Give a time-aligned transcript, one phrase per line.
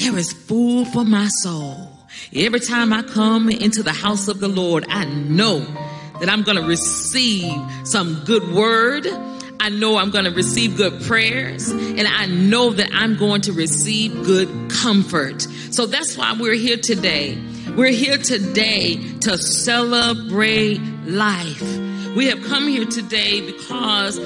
[0.00, 1.90] there is food for my soul.
[2.34, 5.60] Every time I come into the house of the Lord, I know
[6.20, 7.52] that I'm going to receive
[7.84, 9.06] some good word.
[9.60, 13.52] I know I'm going to receive good prayers and I know that I'm going to
[13.52, 15.42] receive good comfort.
[15.70, 17.38] So that's why we're here today.
[17.76, 21.60] We're here today to celebrate life.
[22.16, 24.18] We have come here today because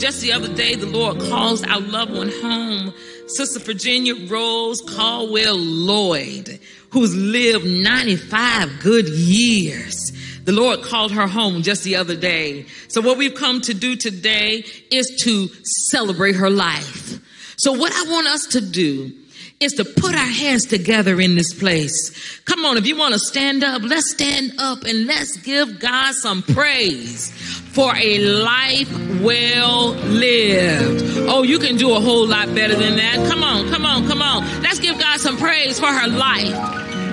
[0.00, 2.94] just the other day, the Lord calls our loved one home,
[3.36, 6.60] Sister Virginia Rose Caldwell Lloyd,
[6.90, 10.12] who's lived 95 good years.
[10.44, 12.66] The Lord called her home just the other day.
[12.88, 15.48] So what we've come to do today is to
[15.90, 17.20] celebrate her life.
[17.58, 19.12] So what I want us to do
[19.60, 22.40] is to put our hands together in this place.
[22.46, 26.14] Come on, if you want to stand up, let's stand up and let's give God
[26.14, 31.04] some praise for a life well lived.
[31.28, 33.28] Oh, you can do a whole lot better than that.
[33.30, 34.62] Come on, come on, come on.
[34.62, 36.56] Let's give God some praise for her life.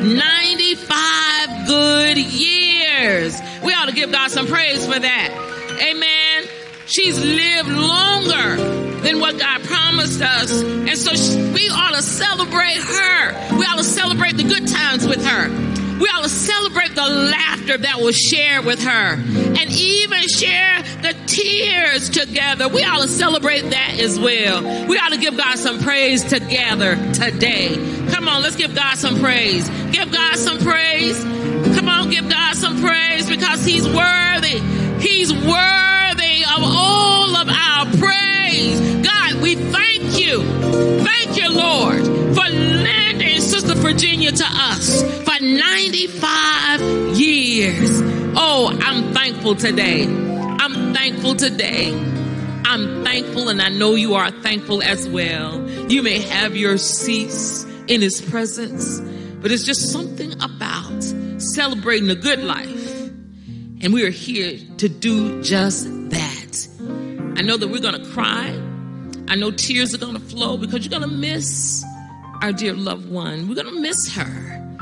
[0.03, 3.37] 95 good years.
[3.61, 5.77] We ought to give God some praise for that.
[5.81, 6.49] Amen.
[6.85, 10.51] She's lived longer than what God promised us.
[10.61, 11.11] And so
[11.53, 13.57] we ought to celebrate her.
[13.57, 15.47] We ought to celebrate the good times with her.
[15.97, 21.15] We ought to celebrate the laughter that was shared with her and even share the
[21.25, 22.67] tears together.
[22.67, 24.87] We ought to celebrate that as well.
[24.87, 27.75] We ought to give God some praise together today.
[28.11, 29.69] Come on, let's give God some praise.
[29.91, 31.23] Give God some praise.
[31.23, 34.59] Come on, give God some praise because He's worthy.
[34.99, 38.26] He's worthy of all of our praise.
[40.77, 42.05] Thank you, Lord,
[42.35, 46.81] for landing Sister Virginia to us for 95
[47.17, 48.01] years.
[48.35, 50.05] Oh, I'm thankful today.
[50.05, 51.91] I'm thankful today.
[52.65, 55.67] I'm thankful, and I know you are thankful as well.
[55.89, 58.99] You may have your seats in His presence,
[59.41, 61.01] but it's just something about
[61.39, 63.09] celebrating a good life.
[63.81, 66.67] And we are here to do just that.
[67.37, 68.66] I know that we're going to cry.
[69.29, 71.83] I know tears are going to flow because you're going to miss
[72.41, 73.47] our dear loved one.
[73.47, 74.77] We're going to miss her.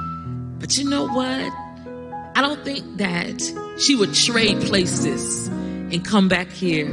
[0.59, 1.51] But you know what?
[2.37, 3.41] I don't think that
[3.79, 6.87] she would trade places and come back here.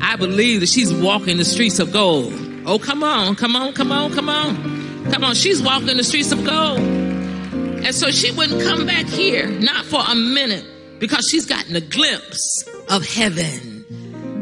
[0.00, 2.32] I believe that she's walking the streets of gold.
[2.64, 5.10] Oh, come on, come on, come on, come on.
[5.10, 6.78] Come on, she's walking the streets of gold.
[6.78, 10.64] And so she wouldn't come back here, not for a minute,
[10.98, 13.77] because she's gotten a glimpse of heaven.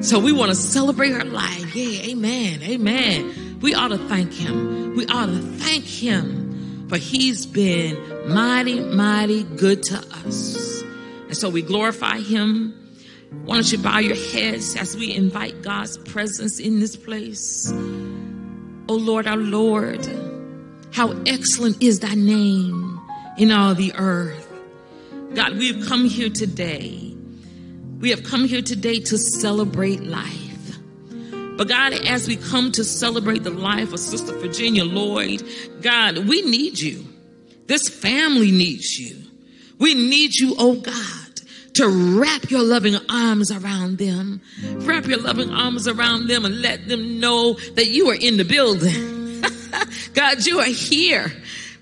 [0.07, 1.75] So we want to celebrate her life.
[1.75, 3.59] Yeah, amen, amen.
[3.61, 4.95] We ought to thank him.
[4.95, 10.83] We ought to thank him for he's been mighty, mighty good to us.
[11.27, 12.73] And so we glorify him.
[13.47, 17.69] Why don't you bow your heads as we invite God's presence in this place?
[18.89, 20.07] Oh Lord, our Lord,
[20.93, 23.01] how excellent is thy name
[23.39, 24.49] in all the earth.
[25.35, 27.16] God, we have come here today.
[28.01, 30.79] We have come here today to celebrate life.
[31.57, 35.43] But God, as we come to celebrate the life of Sister Virginia Lloyd,
[35.81, 37.07] God, we need you.
[37.67, 39.17] This family needs you.
[39.79, 41.41] We need you, oh God,
[41.75, 41.89] to
[42.19, 44.43] wrap your loving arms around them.
[44.77, 48.45] Wrap your loving arms around them and let them know that you are in the
[48.45, 49.43] building.
[50.15, 51.33] God, you are here.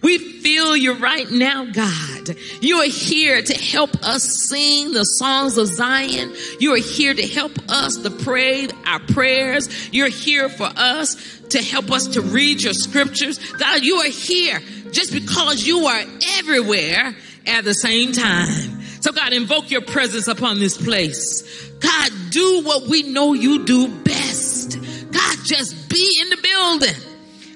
[0.04, 2.36] We feel you right now, God.
[2.60, 6.34] You are here to help us sing the songs of Zion.
[6.60, 9.88] You are here to help us to pray our prayers.
[9.94, 13.38] You're here for us to help us to read your scriptures.
[13.52, 14.60] God, you are here
[14.90, 16.02] just because you are
[16.38, 17.16] everywhere
[17.46, 18.82] at the same time.
[19.00, 21.70] So God, invoke your presence upon this place.
[21.80, 24.78] God, do what we know you do best.
[25.10, 27.13] God, just be in the building.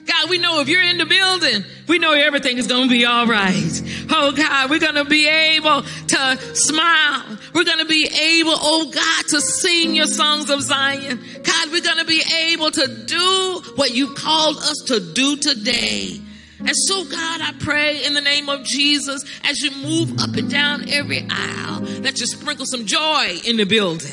[0.08, 3.04] God, we know if you're in the building, we know everything is going to be
[3.04, 3.82] all right.
[4.10, 7.38] Oh God, we're going to be able to smile.
[7.54, 11.20] We're going to be able, oh God, to sing your songs of Zion.
[11.42, 16.20] God, we're going to be able to do what you called us to do today.
[16.60, 20.50] And so, God, I pray in the name of Jesus, as you move up and
[20.50, 24.10] down every aisle, that you sprinkle some joy in the building.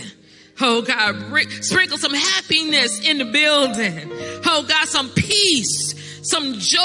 [0.62, 1.16] Oh God,
[1.64, 4.10] sprinkle some happiness in the building.
[4.46, 5.94] Oh God, some peace,
[6.30, 6.80] some joy.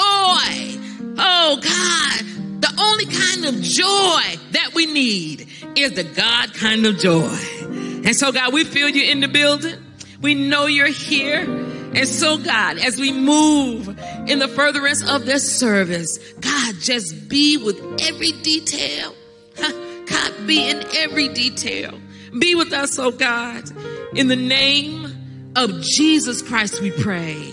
[1.17, 5.47] Oh God, the only kind of joy that we need
[5.77, 7.37] is the God kind of joy.
[8.03, 9.77] And so God, we feel you in the building.
[10.21, 11.41] We know you're here.
[11.93, 13.87] And so God, as we move
[14.27, 19.13] in the furtherance of this service, God, just be with every detail.
[19.57, 21.99] God, be in every detail.
[22.37, 23.63] Be with us, oh God.
[24.15, 27.51] In the name of Jesus Christ, we pray.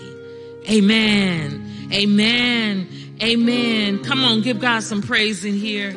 [0.71, 1.89] Amen.
[1.93, 2.89] Amen.
[3.23, 4.05] Amen.
[4.05, 5.95] Come on, give God some praise in here.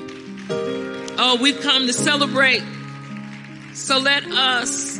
[0.50, 2.64] Oh, we've come to celebrate.
[3.74, 5.00] So let us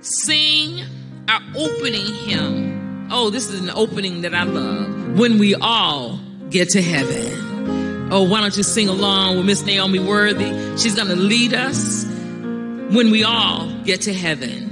[0.00, 0.80] sing
[1.28, 3.08] our opening hymn.
[3.10, 5.18] Oh, this is an opening that I love.
[5.18, 6.18] When we all
[6.50, 8.10] get to heaven.
[8.10, 10.78] Oh, why don't you sing along with Miss Naomi Worthy?
[10.78, 12.04] She's going to lead us
[12.90, 14.68] when we all get to heaven.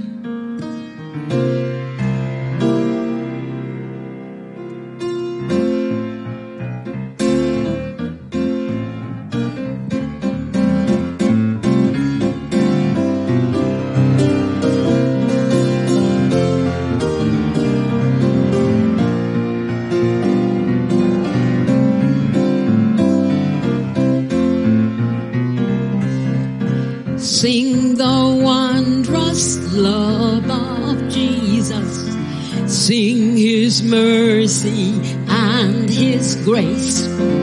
[34.63, 37.36] mercy and His grace.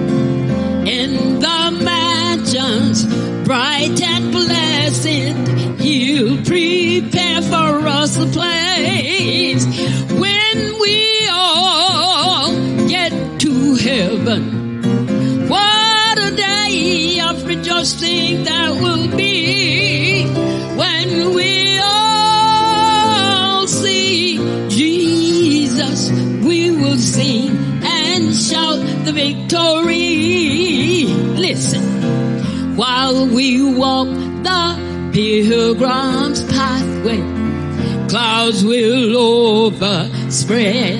[40.45, 40.94] spread.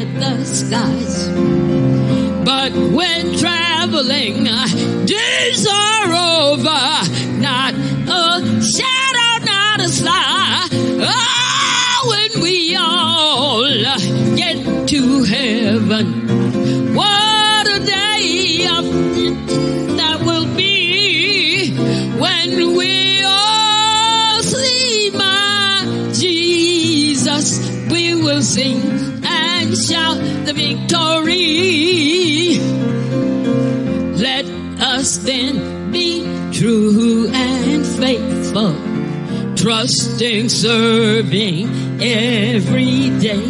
[39.85, 41.69] Trusting, serving
[42.01, 43.45] every day.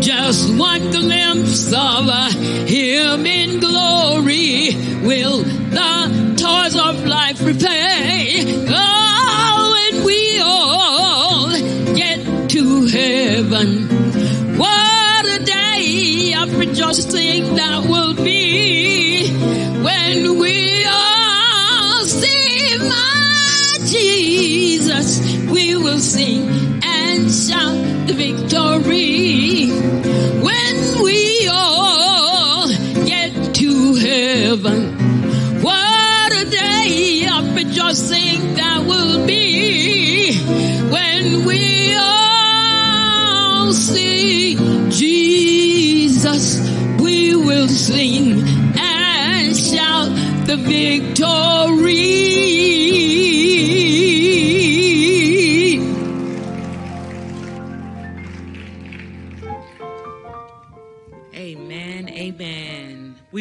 [0.00, 2.08] Just one glimpse of
[2.66, 4.74] Him in glory
[5.04, 8.44] will the toils of life repay.
[8.68, 11.50] Oh, and we all
[11.94, 14.56] get to heaven.
[14.56, 17.45] What a day of rejoicing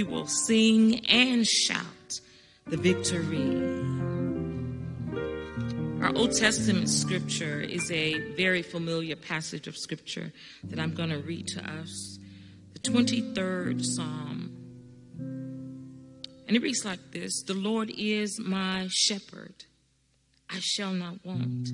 [0.07, 2.19] will sing and shout
[2.67, 3.95] the victory.
[6.01, 10.31] Our Old Testament scripture is a very familiar passage of scripture
[10.65, 12.19] that I'm going to read to us.
[12.73, 14.51] The 23rd Psalm.
[16.47, 19.65] And it reads like this The Lord is my shepherd,
[20.49, 21.69] I shall not want.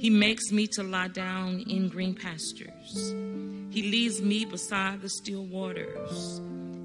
[0.00, 3.14] He makes me to lie down in green pastures,
[3.70, 6.40] He leads me beside the still waters.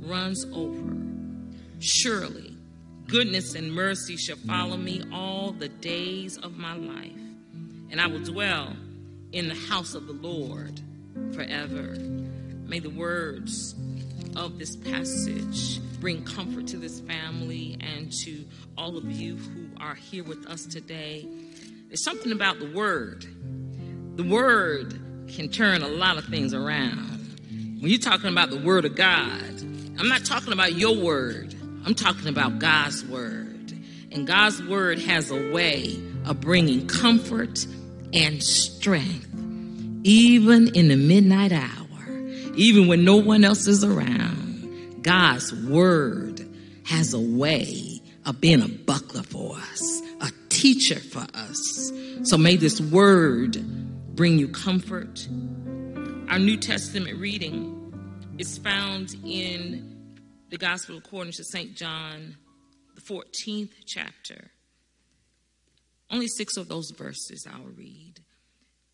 [0.00, 0.96] runs over.
[1.78, 2.56] Surely
[3.06, 7.10] goodness and mercy shall follow me all the days of my life,
[7.90, 8.76] and I will dwell
[9.32, 10.80] in the house of the Lord
[11.32, 11.96] forever.
[12.66, 13.74] May the words
[14.36, 18.44] of this passage bring comfort to this family and to
[18.78, 21.26] all of you who are here with us today.
[21.88, 23.26] There's something about the word.
[24.16, 27.18] The word can turn a lot of things around.
[27.80, 29.60] When you're talking about the word of God,
[30.00, 31.54] I'm not talking about your word,
[31.84, 33.74] I'm talking about God's word.
[34.10, 37.66] And God's word has a way of bringing comfort
[38.14, 39.28] and strength,
[40.02, 42.18] even in the midnight hour,
[42.54, 45.02] even when no one else is around.
[45.02, 46.48] God's word
[46.86, 51.92] has a way of being a buckler for us, a teacher for us.
[52.22, 53.58] So may this word
[54.16, 55.28] bring you comfort.
[56.30, 57.79] Our New Testament reading
[58.40, 60.16] is found in
[60.48, 61.76] the Gospel according to St.
[61.76, 62.38] John,
[62.94, 64.50] the 14th chapter.
[66.10, 68.14] Only six of those verses I'll read.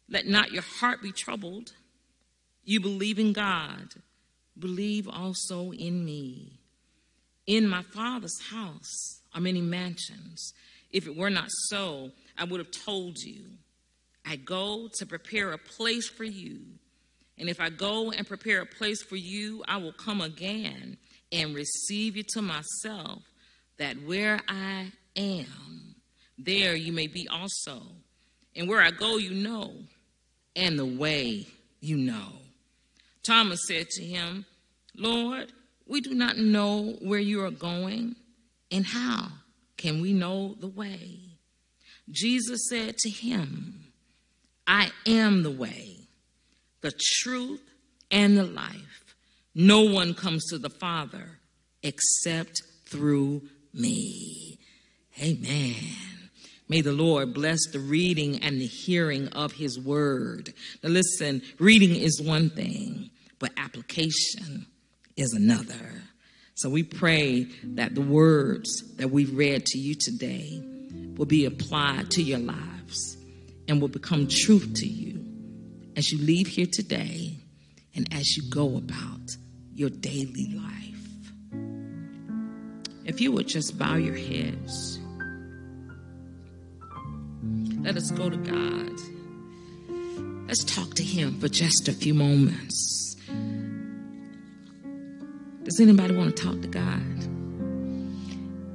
[0.09, 1.75] Let not your heart be troubled.
[2.65, 3.95] You believe in God,
[4.59, 6.59] believe also in me.
[7.47, 10.55] In my Father's house are many mansions.
[10.91, 13.45] If it were not so, I would have told you.
[14.25, 16.62] I go to prepare a place for you.
[17.38, 20.97] And if I go and prepare a place for you, I will come again
[21.33, 23.23] and receive you to myself,
[23.78, 25.97] that where I am,
[26.38, 27.83] there you may be also.
[28.55, 29.75] And where I go, you know,
[30.55, 31.47] and the way
[31.81, 32.33] you know.
[33.23, 34.47] Thomas said to him,
[34.97, 35.52] Lord,
[35.87, 38.16] we do not know where you are going,
[38.71, 39.28] and how
[39.76, 41.19] can we know the way?
[42.11, 43.93] Jesus said to him,
[44.66, 45.96] I am the way,
[46.87, 47.61] the truth,
[48.12, 49.16] and the life.
[49.57, 51.40] No one comes to the Father
[51.83, 53.43] except through
[53.75, 54.61] me.
[55.21, 55.75] Amen.
[56.69, 60.55] May the Lord bless the reading and the hearing of his word.
[60.85, 64.66] Now, listen, reading is one thing, but application
[65.16, 66.02] is another.
[66.55, 70.62] So we pray that the words that we've read to you today
[71.16, 73.16] will be applied to your lives
[73.66, 75.25] and will become truth to you
[75.97, 77.38] as you leave here today
[77.95, 79.37] and as you go about
[79.75, 80.73] your daily life.
[83.05, 84.99] If you would just bow your heads,
[87.81, 88.93] let us go to God.
[90.49, 93.17] Let's talk to Him for just a few moments.
[95.62, 97.03] Does anybody want to talk to God?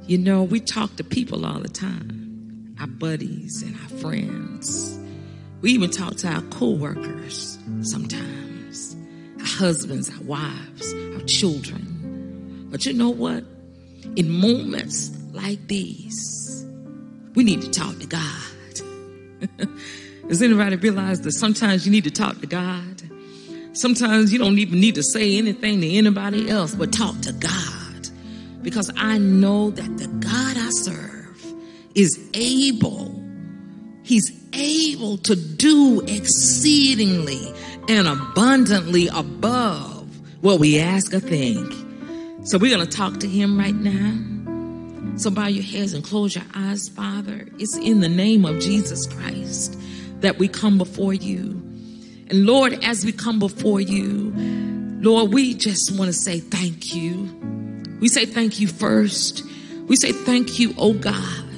[0.08, 4.98] You know, we talk to people all the time, our buddies and our friends.
[5.62, 8.96] We even talk to our co-workers sometimes,
[9.38, 12.66] our husbands, our wives, our children.
[12.68, 13.44] But you know what?
[14.16, 16.66] In moments like these,
[17.36, 19.68] we need to talk to God.
[20.28, 23.00] Does anybody realize that sometimes you need to talk to God?
[23.72, 28.08] Sometimes you don't even need to say anything to anybody else, but talk to God.
[28.62, 31.44] Because I know that the God I serve
[31.94, 33.22] is able,
[34.02, 37.52] He's able to do exceedingly
[37.88, 40.08] and abundantly above
[40.42, 41.72] what we ask or think.
[42.44, 44.18] So we're going to talk to Him right now.
[45.16, 47.46] So bow your heads and close your eyes, Father.
[47.58, 49.78] It's in the name of Jesus Christ
[50.20, 51.60] that we come before you.
[52.30, 54.32] And Lord, as we come before you,
[55.00, 57.28] Lord, we just want to say thank you.
[58.00, 59.44] We say thank you first.
[59.86, 61.51] We say thank you, oh God,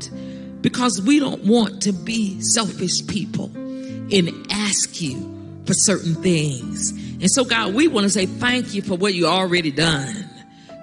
[0.65, 6.89] because we don't want to be selfish people and ask you for certain things.
[6.89, 10.25] And so, God, we want to say thank you for what you already done.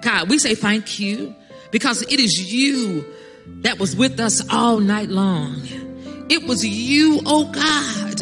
[0.02, 1.34] God, we say thank you
[1.72, 3.04] because it is you
[3.62, 5.62] that was with us all night long.
[6.30, 8.18] It was you, oh God,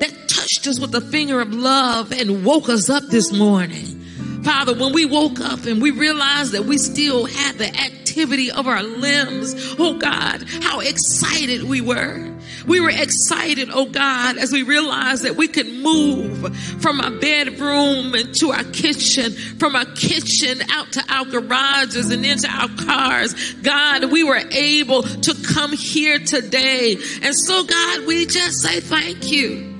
[0.00, 4.00] that touched us with the finger of love and woke us up this morning.
[4.42, 8.66] Father, when we woke up and we realized that we still had the activity of
[8.66, 12.32] our limbs, oh God, how excited we were.
[12.66, 18.14] We were excited, oh God, as we realized that we could move from our bedroom
[18.14, 23.34] into our kitchen, from our kitchen out to our garages and into our cars.
[23.54, 26.96] God, we were able to come here today.
[27.22, 29.73] And so, God, we just say thank you.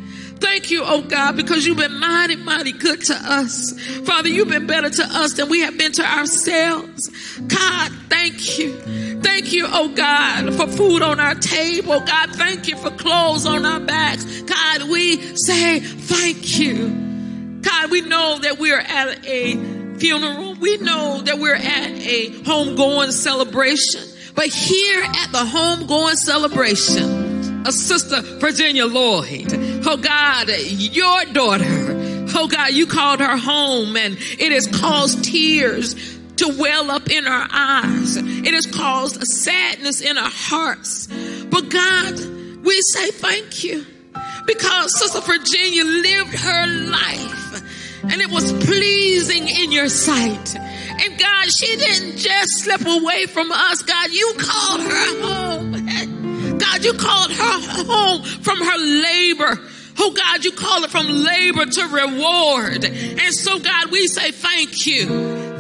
[0.44, 3.72] Thank you, oh God, because you've been mighty, mighty good to us.
[4.00, 7.08] Father, you've been better to us than we have been to ourselves.
[7.40, 8.74] God, thank you.
[9.22, 11.98] Thank you, oh God, for food on our table.
[11.98, 14.42] God, thank you for clothes on our backs.
[14.42, 17.60] God, we say thank you.
[17.62, 20.56] God, we know that we are at a funeral.
[20.56, 24.02] We know that we're at a homegoing celebration.
[24.34, 27.33] But here at the homegoing celebration,
[27.64, 29.52] a sister Virginia Lloyd,
[29.86, 31.64] Oh God, your daughter.
[32.36, 35.94] Oh God, you called her home and it has caused tears
[36.36, 38.16] to well up in our eyes.
[38.16, 41.06] It has caused sadness in our hearts.
[41.06, 42.18] But God,
[42.64, 43.86] we say thank you
[44.46, 47.62] because Sister Virginia lived her life
[48.04, 50.56] and it was pleasing in your sight.
[50.56, 53.82] And God, she didn't just slip away from us.
[53.82, 55.73] God, you called her home.
[56.84, 59.58] You called her home from her labor.
[59.98, 62.84] Oh God, you call it from labor to reward.
[62.84, 65.06] And so God, we say thank you.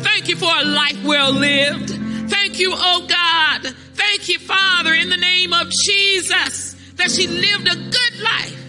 [0.00, 1.90] Thank you for a life well lived.
[2.30, 3.74] Thank you, oh God.
[3.94, 8.64] Thank you, Father, in the name of Jesus, that she lived a good life.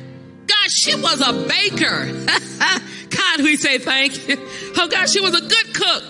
[0.48, 2.06] God, she was a baker.
[3.10, 4.38] God, we say thank you.
[4.78, 6.04] Oh God, she was a good cook.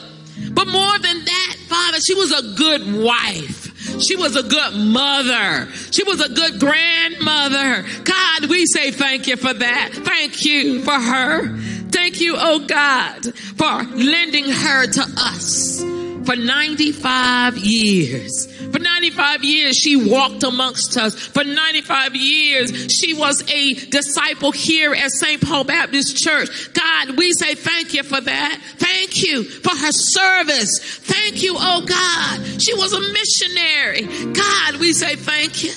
[0.51, 3.64] But more than that, Father, she was a good wife.
[3.99, 5.67] She was a good mother.
[5.91, 7.85] She was a good grandmother.
[8.03, 9.91] God, we say thank you for that.
[9.93, 11.57] Thank you for her.
[11.89, 18.47] Thank you, oh God, for lending her to us for 95 years.
[18.71, 21.15] For 95 years, she walked amongst us.
[21.15, 25.41] For 95 years, she was a disciple here at St.
[25.41, 26.73] Paul Baptist Church.
[26.73, 28.59] God, we say thank you for that.
[28.77, 30.79] Thank you for her service.
[30.79, 32.61] Thank you, oh God.
[32.61, 34.33] She was a missionary.
[34.33, 35.71] God, we say thank you.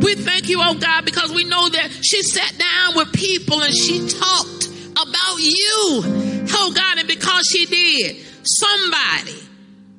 [0.00, 3.74] We thank you, oh God, because we know that she sat down with people and
[3.74, 6.44] she talked about you.
[6.56, 9.43] Oh God, and because she did, somebody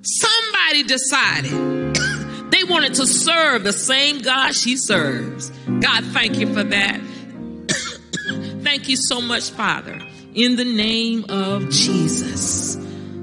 [0.06, 5.50] Somebody decided they wanted to serve the same God she serves.
[5.80, 7.02] God, thank you for that.
[8.62, 10.00] thank you so much, Father,
[10.36, 12.78] in the name of Jesus,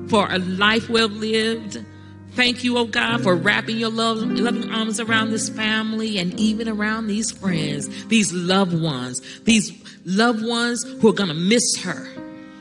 [0.08, 1.84] for a life well lived.
[2.32, 6.68] Thank you, oh God, for wrapping your love, loving arms around this family and even
[6.68, 9.70] around these friends, these loved ones, these
[10.04, 12.08] loved ones who are going to miss her.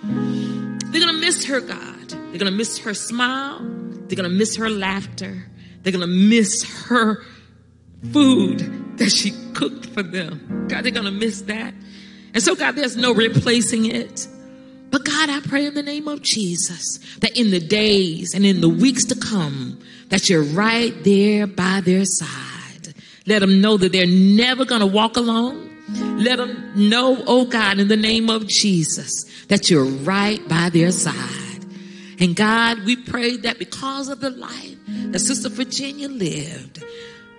[0.04, 2.10] They're going to miss her, God.
[2.10, 3.81] They're going to miss her smile.
[4.12, 5.46] They're going to miss her laughter.
[5.84, 7.24] They're going to miss her
[8.12, 10.68] food that she cooked for them.
[10.68, 11.74] God, they're going to miss that.
[12.34, 14.28] And so, God, there's no replacing it.
[14.90, 18.60] But God, I pray in the name of Jesus that in the days and in
[18.60, 22.94] the weeks to come, that you're right there by their side.
[23.26, 25.70] Let them know that they're never going to walk alone.
[26.18, 30.92] Let them know, oh God, in the name of Jesus, that you're right by their
[30.92, 31.51] side.
[32.22, 36.84] And God, we pray that because of the life that Sister Virginia lived,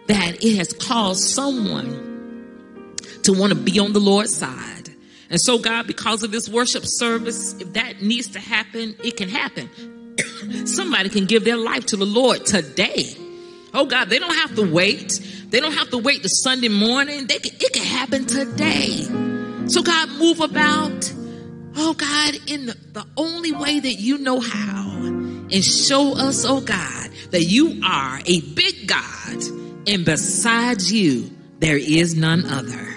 [0.09, 4.88] that it has caused someone to want to be on the Lord's side.
[5.31, 9.29] And so, God, because of this worship service, if that needs to happen, it can
[9.29, 9.71] happen.
[10.66, 13.16] Somebody can give their life to the Lord today.
[13.73, 15.21] Oh, God, they don't have to wait.
[15.49, 17.29] They don't have to wait to Sunday morning.
[17.29, 19.05] They can, it can happen today.
[19.68, 21.22] So, God, move about
[21.77, 24.91] oh God, in the, the only way that you know how.
[25.53, 29.43] And show us, oh God, that you are a big God,
[29.87, 32.89] and besides you, there is none other.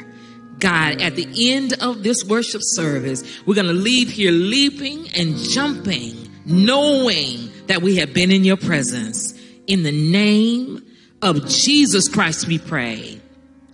[0.60, 5.36] God, at the end of this worship service, we're going to leave here leaping and
[5.38, 9.34] jumping, knowing that we have been in your presence.
[9.68, 10.86] In the name
[11.22, 13.20] of Jesus Christ, we pray.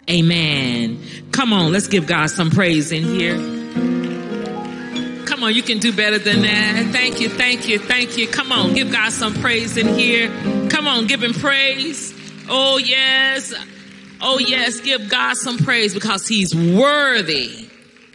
[0.09, 1.01] Amen.
[1.31, 3.60] Come on, let's give God some praise in here.
[5.41, 6.89] Come on, you can do better than that.
[6.91, 8.27] Thank you, thank you, thank you.
[8.27, 10.27] Come on, give God some praise in here.
[10.69, 12.13] Come on, give him praise.
[12.47, 13.51] Oh, yes.
[14.21, 17.67] Oh, yes, give God some praise because he's worthy.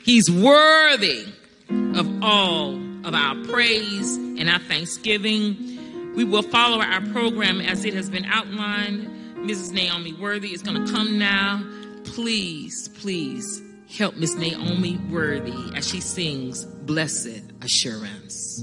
[0.04, 1.26] He's worthy
[1.68, 6.14] of all of our praise and our thanksgiving.
[6.14, 9.08] We will follow our program as it has been outlined.
[9.38, 9.72] Mrs.
[9.72, 11.64] Naomi Worthy is going to come now.
[12.04, 13.65] Please, please
[13.96, 18.62] Help Miss Naomi Worthy as she sings Blessed Assurance.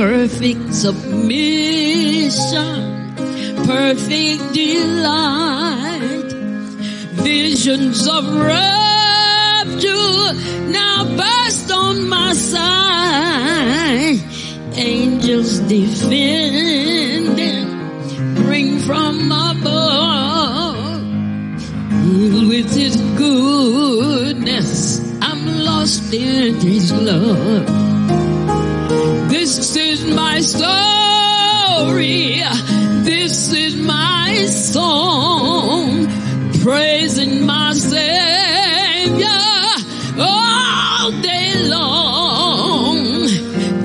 [0.00, 1.12] Perfect submission
[3.66, 6.32] perfect delight.
[7.22, 10.32] Visions of rapture
[10.70, 14.20] now burst on my side.
[14.72, 17.66] Angels defending,
[18.36, 20.78] bring from above.
[22.48, 27.89] With his goodness, I'm lost in his love.
[29.72, 32.42] This is my story.
[33.04, 36.08] This is my song,
[36.60, 39.28] praising my Savior
[40.18, 43.28] all day long.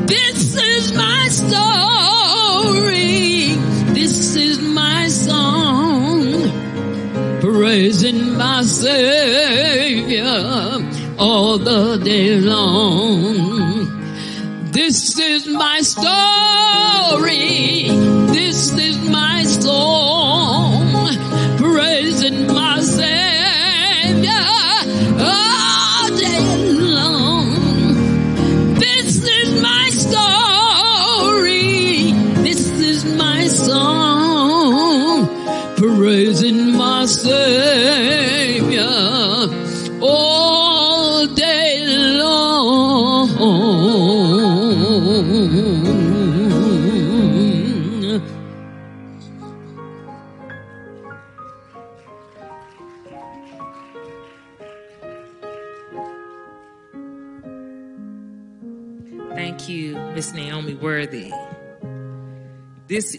[0.08, 3.54] This is my story.
[3.93, 6.50] This is my song,
[7.41, 10.24] praising my Savior
[11.19, 13.05] all the day long.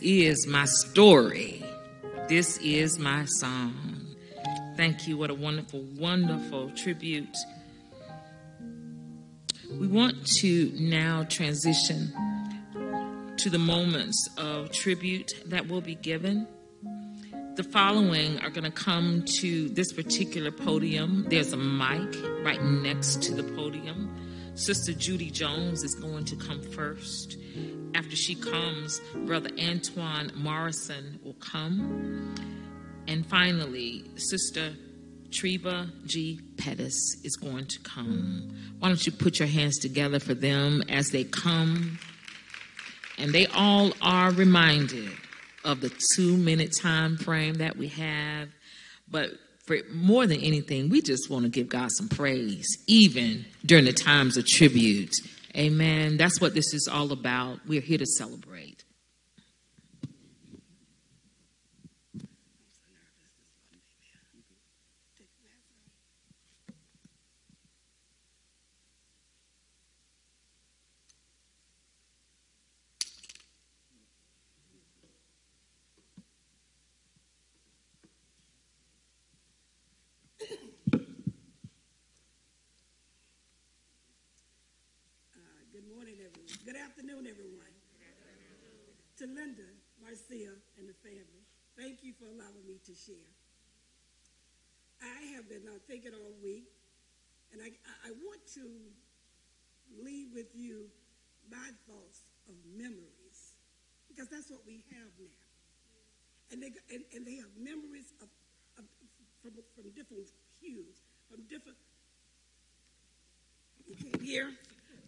[0.06, 1.64] Is my story.
[2.28, 3.74] This is my song.
[4.76, 5.18] Thank you.
[5.18, 7.36] What a wonderful, wonderful tribute.
[9.68, 12.12] We want to now transition
[13.36, 16.46] to the moments of tribute that will be given.
[17.56, 21.26] The following are going to come to this particular podium.
[21.28, 22.14] There's a mic
[22.44, 24.14] right next to the podium.
[24.56, 27.36] Sister Judy Jones is going to come first.
[27.94, 32.34] After she comes, Brother Antoine Morrison will come.
[33.06, 34.74] And finally, Sister
[35.28, 36.40] Treva G.
[36.56, 38.50] Pettis is going to come.
[38.78, 41.98] Why don't you put your hands together for them as they come?
[43.18, 45.10] And they all are reminded
[45.66, 48.48] of the two minute time frame that we have.
[49.06, 49.32] But
[49.66, 53.92] for more than anything, we just want to give God some praise, even during the
[53.92, 55.14] times of tribute.
[55.56, 56.16] Amen.
[56.16, 57.58] That's what this is all about.
[57.66, 58.84] We're here to celebrate.
[85.72, 86.48] Good morning, everyone.
[86.64, 87.72] Good afternoon, everyone.
[89.18, 89.68] To Linda,
[90.00, 91.44] Marcia, and the family,
[91.76, 93.28] thank you for allowing me to share.
[95.02, 96.64] I have been uh, thinking all week,
[97.52, 97.70] and I,
[98.04, 98.64] I want to
[100.02, 100.88] leave with you
[101.50, 103.54] my thoughts of memories,
[104.08, 105.44] because that's what we have now.
[106.52, 108.28] And they, and, and they have memories of,
[108.78, 108.84] of,
[109.42, 110.28] from, from different
[110.60, 110.96] hues,
[111.28, 111.76] from different
[113.86, 114.50] you can't hear?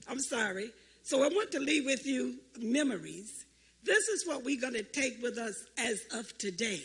[0.08, 0.70] I'm sorry.
[1.02, 3.44] So I want to leave with you memories.
[3.84, 6.82] This is what we're going to take with us as of today.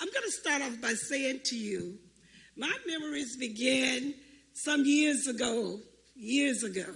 [0.00, 1.98] I'm going to start off by saying to you,
[2.56, 4.14] my memories began
[4.54, 5.78] some years ago,
[6.16, 6.86] years ago,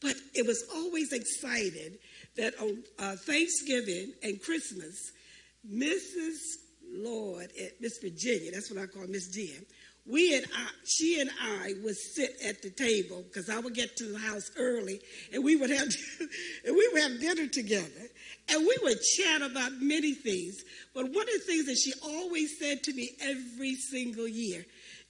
[0.00, 1.98] but it was always excited
[2.36, 5.12] that on uh, Thanksgiving and Christmas,
[5.68, 6.36] Mrs.
[6.92, 9.64] Lloyd, at Miss Virginia, that's what I call Miss Jen,
[10.06, 13.96] we and I, she and I would sit at the table because I would get
[13.96, 15.00] to the house early,
[15.32, 15.88] and we would have
[16.64, 18.08] and we would have dinner together,
[18.48, 20.56] and we would chat about many things.
[20.94, 24.64] But one of the things that she always said to me every single year,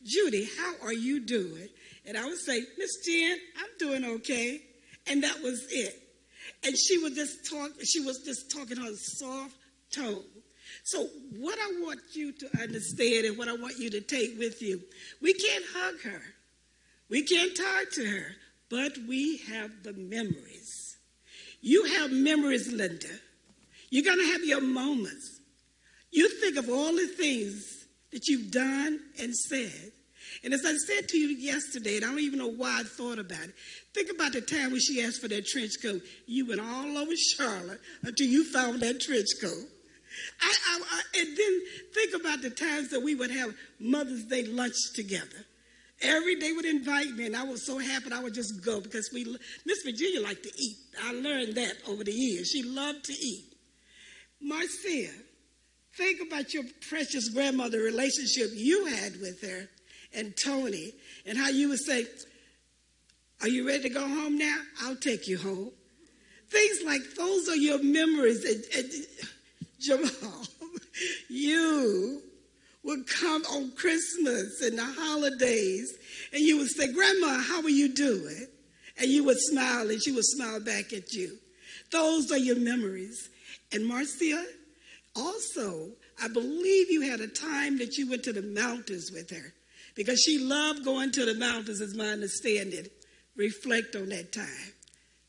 [0.04, 1.68] Judy, how are you doing?
[2.06, 4.60] And I would say, Miss Jen, I'm doing okay,
[5.06, 5.94] and that was it.
[6.64, 7.70] And she would just talk.
[7.84, 9.54] She was just talking on a soft
[9.94, 10.24] tone.
[10.90, 11.06] So,
[11.38, 14.80] what I want you to understand and what I want you to take with you,
[15.22, 16.20] we can't hug her,
[17.08, 18.26] we can't talk to her,
[18.68, 20.96] but we have the memories.
[21.60, 23.06] You have memories, Linda.
[23.90, 25.38] You're going to have your moments.
[26.10, 29.92] You think of all the things that you've done and said.
[30.42, 33.20] And as I said to you yesterday, and I don't even know why I thought
[33.20, 33.54] about it,
[33.94, 36.02] think about the time when she asked for that trench coat.
[36.26, 39.68] You went all over Charlotte until you found that trench coat.
[40.40, 41.60] I, I, I, and then
[41.94, 45.46] think about the times that we would have Mother's Day lunch together.
[46.02, 49.10] Every day would invite me, and I was so happy I would just go because
[49.12, 49.24] we
[49.66, 50.76] Miss Virginia liked to eat.
[51.02, 52.48] I learned that over the years.
[52.48, 53.44] She loved to eat.
[54.40, 55.12] Marcia,
[55.94, 59.68] think about your precious grandmother relationship you had with her
[60.14, 60.92] and Tony,
[61.26, 62.06] and how you would say,
[63.42, 64.58] Are you ready to go home now?
[64.82, 65.70] I'll take you home.
[66.48, 68.44] Things like those are your memories.
[68.44, 68.94] And
[69.80, 70.46] Jamal,
[71.28, 72.22] you
[72.82, 75.92] would come on Christmas and the holidays,
[76.32, 78.46] and you would say, Grandma, how are you doing?
[78.98, 81.38] And you would smile, and she would smile back at you.
[81.90, 83.28] Those are your memories.
[83.72, 84.44] And Marcia,
[85.16, 85.90] also,
[86.22, 89.52] I believe you had a time that you went to the mountains with her
[89.94, 92.86] because she loved going to the mountains, as my understanding.
[93.36, 94.72] Reflect on that time.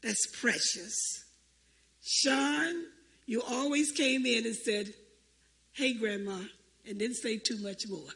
[0.01, 1.23] That's precious.
[2.03, 2.85] Sean,
[3.31, 4.93] you always came in and said,
[5.71, 6.37] Hey, Grandma,
[6.85, 8.09] and didn't say too much more.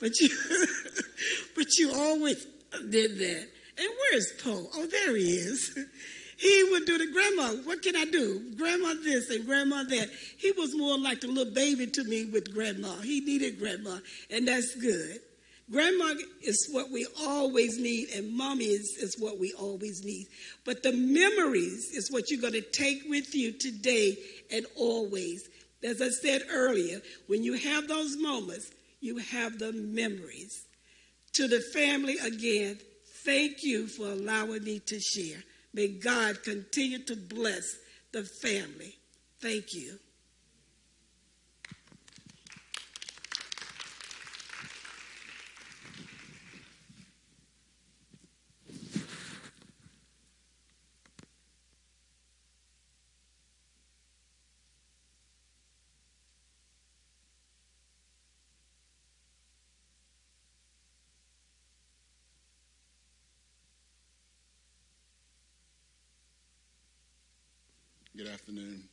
[0.00, 0.28] But you,
[1.54, 2.44] but you always
[2.90, 3.48] did that.
[3.78, 4.66] And where's Poe?
[4.74, 5.78] Oh, there he is.
[6.36, 8.56] He would do the grandma, what can I do?
[8.56, 10.10] Grandma this and grandma that.
[10.36, 12.92] He was more like a little baby to me with grandma.
[13.02, 13.98] He needed grandma,
[14.30, 15.20] and that's good.
[15.70, 20.26] Grandma is what we always need, and mommy is, is what we always need.
[20.64, 24.16] But the memories is what you're going to take with you today
[24.52, 25.48] and always.
[25.82, 30.66] As I said earlier, when you have those moments, you have the memories.
[31.34, 32.78] To the family again,
[33.24, 35.42] thank you for allowing me to share.
[35.72, 37.76] May God continue to bless
[38.12, 38.96] the family.
[39.40, 39.98] Thank you.
[68.16, 68.84] Good afternoon.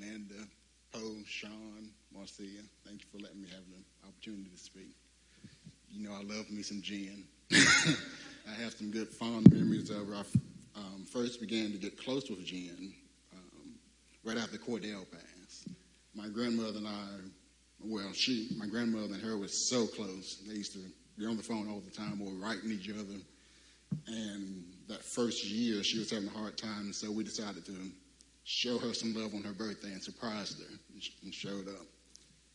[0.00, 0.48] Linda,
[0.90, 2.44] Poe, Sean, Marcia,
[2.86, 4.96] thank you for letting me have the opportunity to speak.
[5.90, 7.24] You know, I love me some gin.
[7.52, 10.22] I have some good fond memories of I
[10.80, 12.94] um, first began to get close with Jen
[13.34, 13.74] um,
[14.24, 15.68] right after Cordell passed.
[16.14, 17.04] My grandmother and I,
[17.84, 20.42] well, she, my grandmother and her was so close.
[20.48, 20.78] They used to
[21.18, 23.20] be on the phone all the time or writing each other.
[24.06, 27.90] And that first year, she was having a hard time, so we decided to
[28.46, 30.66] show her some love on her birthday and surprised her
[31.24, 31.86] and showed up.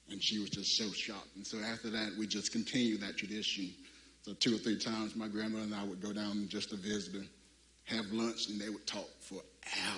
[0.09, 1.35] And she was just so shocked.
[1.35, 3.69] And so after that, we just continued that tradition.
[4.23, 7.15] So two or three times, my grandmother and I would go down just to visit
[7.15, 7.25] her,
[7.85, 9.41] have lunch, and they would talk for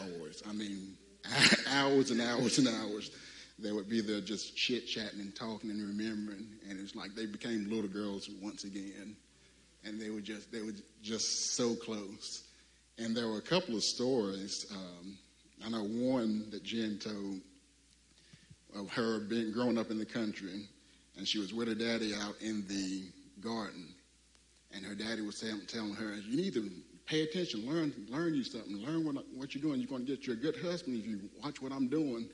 [0.02, 0.42] hours.
[0.50, 0.96] I mean,
[1.70, 3.12] hours and hours and hours.
[3.60, 6.48] They would be there just chit chatting and talking and remembering.
[6.68, 9.16] And it's like they became little girls once again
[9.86, 12.44] and they were just they were just so close.
[12.98, 14.66] And there were a couple of stories.
[14.72, 15.18] Um,
[15.66, 17.40] I know one that Jen told
[18.76, 20.68] of her being growing up in the country,
[21.18, 23.04] and she was with her daddy out in the
[23.42, 23.88] garden,
[24.74, 26.70] and her daddy was telling, her, "You need to
[27.06, 29.80] pay attention, learn learn you something, learn what what you're doing.
[29.80, 32.28] You're going to get you a good husband if you watch what I'm doing."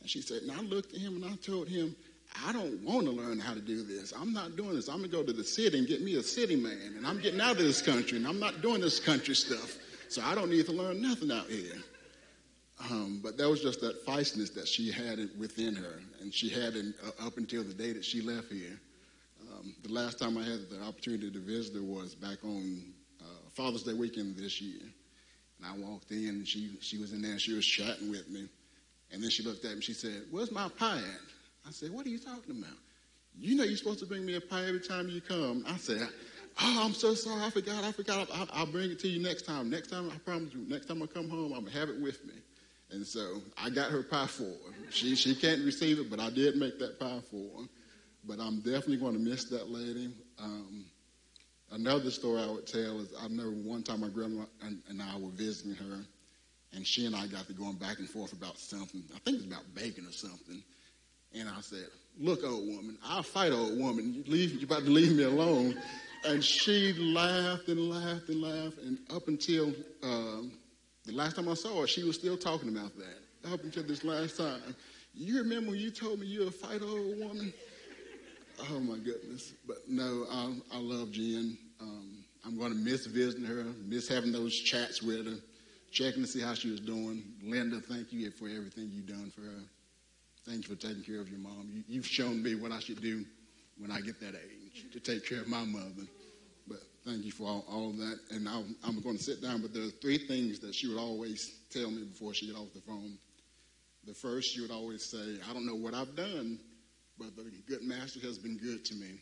[0.00, 1.96] And she said, and I looked at him and I told him,
[2.46, 4.12] I don't want to learn how to do this.
[4.12, 4.88] I'm not doing this.
[4.88, 6.94] I'm going to go to the city and get me a city man.
[6.96, 9.76] And I'm getting out of this country and I'm not doing this country stuff.
[10.08, 11.74] So I don't need to learn nothing out here.
[12.78, 16.00] Um, but that was just that feistiness that she had within her.
[16.20, 18.78] And she had it uh, up until the day that she left here.
[19.50, 22.82] Um, the last time I had the opportunity to visit her was back on
[23.20, 24.82] uh, Father's Day weekend this year.
[25.58, 28.28] And I walked in and she, she was in there and she was chatting with
[28.28, 28.48] me.
[29.12, 31.20] And then she looked at me and she said, Where's my pie at?
[31.66, 32.76] I said, What are you talking about?
[33.38, 35.64] You know you're supposed to bring me a pie every time you come.
[35.66, 36.08] I said,
[36.60, 37.42] Oh, I'm so sorry.
[37.42, 37.84] I forgot.
[37.84, 38.28] I forgot.
[38.32, 39.70] I'll, I'll bring it to you next time.
[39.70, 42.00] Next time, I promise you, next time I come home, I'm going to have it
[42.00, 42.32] with me.
[42.90, 44.90] And so I got her pie for her.
[44.90, 47.68] She, she can't receive it, but I did make that pie for her.
[48.24, 50.10] But I'm definitely going to miss that lady.
[50.38, 50.84] Um,
[51.72, 55.16] another story I would tell is I remember one time my grandma and, and I
[55.18, 55.98] were visiting her,
[56.72, 59.02] and she and I got to going back and forth about something.
[59.14, 60.62] I think it was about bacon or something.
[61.34, 61.86] And I said,
[62.18, 64.14] "Look, old woman, I'll fight, old woman.
[64.14, 65.76] You leave, you're about to leave me alone."
[66.24, 69.72] And she laughed and laughed and laughed, and up until
[70.02, 70.52] um,
[71.06, 73.52] the last time I saw her, she was still talking about that.
[73.52, 74.60] Up until this last time,
[75.14, 77.52] you remember when you told me you're a fight, old woman?
[78.70, 79.52] Oh my goodness!
[79.66, 81.56] But no, I, I love Jen.
[81.80, 85.38] Um, I'm going to miss visiting her, miss having those chats with her,
[85.92, 87.22] checking to see how she was doing.
[87.42, 89.62] Linda, thank you for everything you've done for her.
[90.46, 91.68] Thank you for taking care of your mom.
[91.72, 93.24] You, you've shown me what I should do
[93.78, 96.06] when I get that age to take care of my mother.
[97.06, 98.18] Thank you for all, all of that.
[98.32, 100.98] And i am going to sit down, but there are three things that she would
[100.98, 103.16] always tell me before she get off the phone.
[104.08, 106.58] The first, she would always say, I don't know what I've done,
[107.16, 109.20] but the good master has been good to me.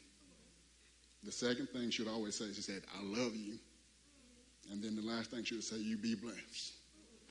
[1.24, 3.58] The second thing she would always say, she said, I love you.
[4.72, 6.72] And then the last thing she would say, you be blessed.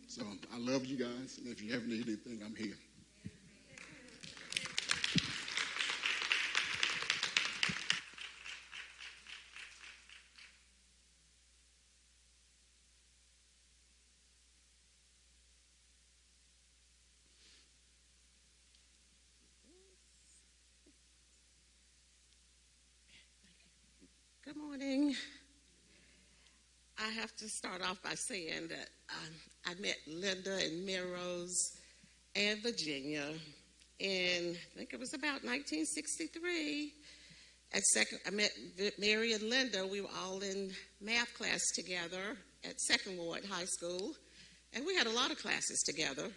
[0.07, 0.21] So
[0.53, 2.77] I love you guys, and if you ever need anything, I'm here.
[27.13, 29.33] Have to start off by saying that um,
[29.65, 31.71] I met Linda and Melrose
[32.35, 33.25] and Virginia
[33.99, 36.93] in, I think it was about 1963.
[37.73, 38.51] At second, I met
[38.99, 39.87] Mary and Linda.
[39.87, 40.71] We were all in
[41.01, 44.13] math class together at Second Ward High School,
[44.73, 46.29] and we had a lot of classes together.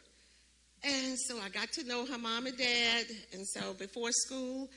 [0.83, 3.07] And so I got to know her mom and dad.
[3.33, 4.69] And so before school,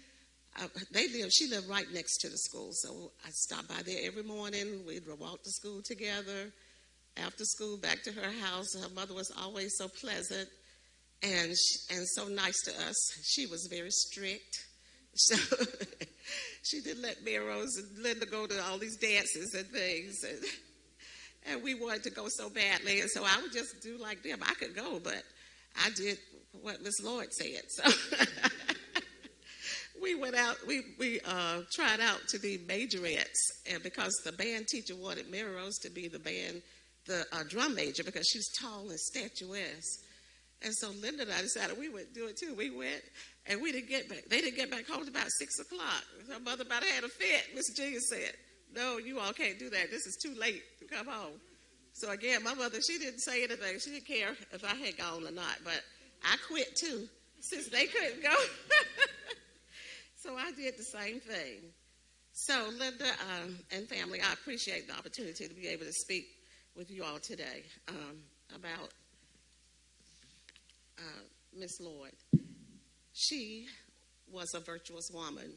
[0.91, 1.31] they live.
[1.31, 4.83] She lived right next to the school, so I stopped by there every morning.
[4.85, 6.51] We'd walk to school together.
[7.17, 8.67] After school, back to her house.
[8.75, 10.47] Her mother was always so pleasant
[11.23, 12.95] and she, and so nice to us.
[13.23, 14.65] She was very strict,
[15.13, 15.35] so
[16.63, 20.39] she didn't let me, Rose, and Linda go to all these dances and things, and,
[21.47, 24.39] and we wanted to go so badly, and so I would just do like them.
[24.41, 25.23] I could go, but
[25.83, 26.17] I did
[26.61, 27.63] what Miss Lloyd said.
[27.69, 27.91] So.
[30.01, 33.39] we went out, we, we uh, tried out to be majorettes,
[33.71, 36.61] and because the band teacher wanted Mary Rose to be the band,
[37.05, 39.99] the uh, drum major, because she was tall and statuesque.
[40.61, 42.53] And so Linda and I decided we would do it too.
[42.53, 43.01] We went,
[43.47, 44.25] and we didn't get back.
[44.29, 46.03] They didn't get back home until about six o'clock.
[46.31, 47.55] Her mother about had a fit.
[47.55, 48.33] Miss Jean said,
[48.73, 49.89] "No, you all can't do that.
[49.89, 51.39] This is too late to come home."
[51.93, 53.79] So again, my mother, she didn't say anything.
[53.79, 55.59] She didn't care if I had gone or not.
[55.63, 55.81] But
[56.23, 57.07] I quit too,
[57.39, 58.35] since they couldn't go.
[60.29, 61.57] So I did the same thing.
[62.33, 63.05] So, Linda
[63.43, 66.27] um, and family, I appreciate the opportunity to be able to speak
[66.75, 68.17] with you all today um,
[68.55, 68.89] about
[70.99, 71.23] uh,
[71.57, 72.13] Miss Lloyd.
[73.11, 73.65] She
[74.31, 75.51] was a virtuous woman.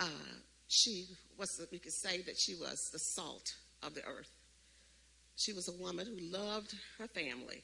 [0.00, 0.06] Uh,
[0.68, 4.30] she was, we could say that she was the salt of the earth.
[5.36, 7.62] She was a woman who loved her family.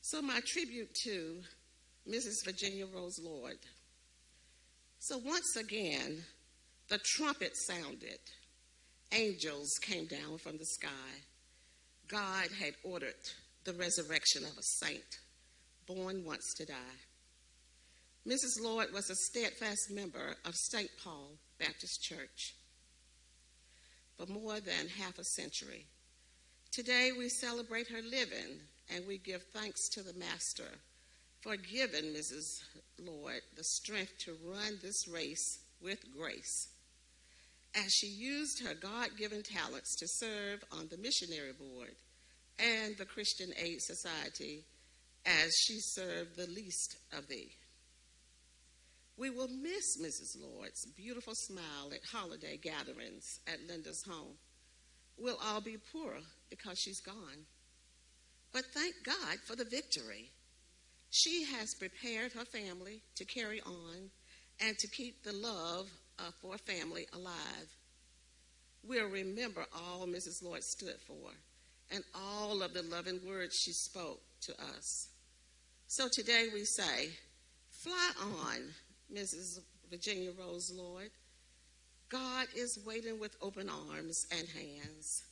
[0.00, 1.42] So, my tribute to
[2.08, 2.42] Mrs.
[2.42, 3.58] Virginia Rose Lloyd
[5.06, 6.24] so once again,
[6.88, 8.18] the trumpet sounded.
[9.12, 10.88] Angels came down from the sky.
[12.08, 13.14] God had ordered
[13.64, 15.20] the resurrection of a saint
[15.86, 16.98] born once to die.
[18.26, 18.60] Mrs.
[18.60, 20.90] Lloyd was a steadfast member of St.
[21.04, 22.56] Paul Baptist Church
[24.16, 25.86] for more than half a century.
[26.72, 28.58] Today we celebrate her living
[28.92, 30.80] and we give thanks to the Master
[31.46, 32.64] for giving Mrs.
[32.98, 36.70] Lloyd the strength to run this race with grace
[37.76, 41.94] as she used her God given talents to serve on the missionary board
[42.58, 44.64] and the Christian Aid Society
[45.24, 47.52] as she served the least of thee.
[49.16, 50.42] We will miss Mrs.
[50.42, 54.34] Lloyd's beautiful smile at holiday gatherings at Linda's home.
[55.16, 57.46] We'll all be poorer because she's gone.
[58.52, 60.30] But thank God for the victory
[61.16, 64.10] she has prepared her family to carry on
[64.60, 65.88] and to keep the love
[66.18, 67.68] uh, for family alive.
[68.86, 70.44] We'll remember all Mrs.
[70.44, 71.30] Lloyd stood for
[71.90, 75.08] and all of the loving words she spoke to us.
[75.86, 77.08] So today we say,
[77.70, 78.58] Fly on,
[79.10, 79.60] Mrs.
[79.88, 81.10] Virginia Rose Lloyd.
[82.10, 85.24] God is waiting with open arms and hands.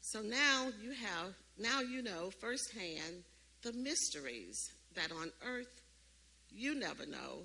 [0.00, 3.24] So now you have, now you know firsthand
[3.62, 5.80] the mysteries that on earth
[6.50, 7.44] you never know,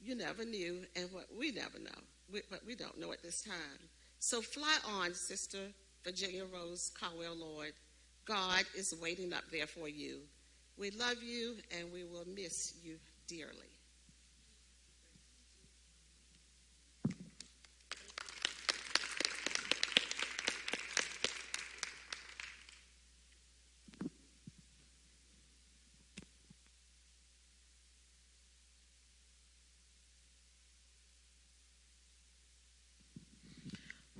[0.00, 2.00] you never knew, and what we never know,
[2.32, 3.88] we, but we don't know at this time.
[4.18, 5.58] So fly on, Sister
[6.04, 7.72] Virginia Rose Caldwell Lloyd.
[8.26, 10.20] God is waiting up there for you.
[10.78, 12.96] We love you and we will miss you
[13.28, 13.75] dearly.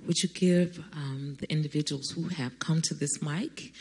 [0.07, 3.73] Would you give um, the individuals who have come to this mic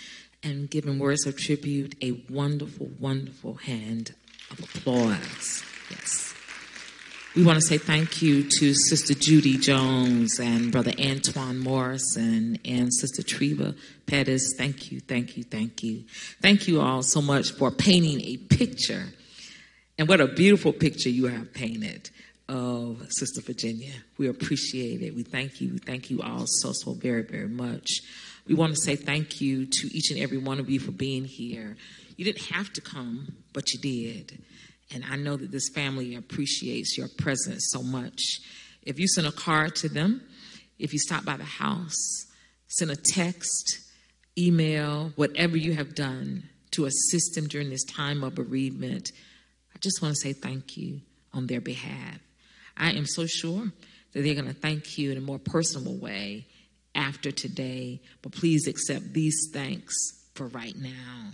[0.43, 4.13] and given words of tribute a wonderful, wonderful hand
[4.51, 5.63] of applause?
[5.89, 6.35] Yes.
[7.37, 12.93] We want to say thank you to Sister Judy Jones and Brother Antoine Morrison and
[12.93, 14.53] Sister Treva Pettis.
[14.59, 16.07] Thank you, thank you, thank you.
[16.43, 19.05] Thank you all so much for painting a picture.
[19.97, 22.11] And what a beautiful picture you have painted
[22.49, 23.93] of Sister Virginia.
[24.19, 25.15] We appreciate it.
[25.15, 25.73] We thank you.
[25.73, 27.89] We thank you all so, so very, very much.
[28.47, 31.25] We want to say thank you to each and every one of you for being
[31.25, 31.77] here.
[32.17, 34.39] You didn't have to come, but you did.
[34.95, 38.23] And I know that this family appreciates your presence so much.
[38.83, 40.23] If you send a card to them,
[40.79, 42.27] if you stop by the house,
[42.69, 43.81] send a text,
[44.39, 49.11] email, whatever you have done to assist them during this time of bereavement,
[49.75, 51.01] I just want to say thank you
[51.33, 52.21] on their behalf.
[52.77, 53.73] I am so sure
[54.13, 56.47] that they're going to thank you in a more personal way
[56.95, 59.95] after today, but please accept these thanks
[60.35, 61.31] for right now.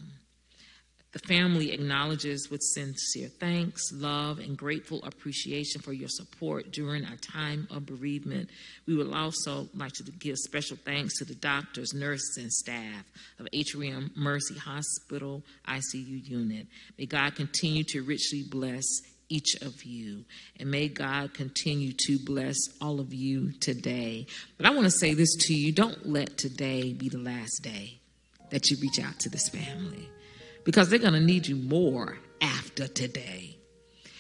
[1.13, 7.17] The family acknowledges with sincere thanks, love, and grateful appreciation for your support during our
[7.17, 8.49] time of bereavement.
[8.87, 13.05] We would also like to give special thanks to the doctors, nurses, and staff
[13.39, 16.67] of Atrium Mercy Hospital ICU unit.
[16.97, 18.87] May God continue to richly bless
[19.33, 20.25] each of you.
[20.61, 24.27] And may God continue to bless all of you today.
[24.59, 28.01] But I want to say this to you don't let today be the last day
[28.51, 30.09] that you reach out to this family
[30.65, 33.57] because they're going to need you more after today.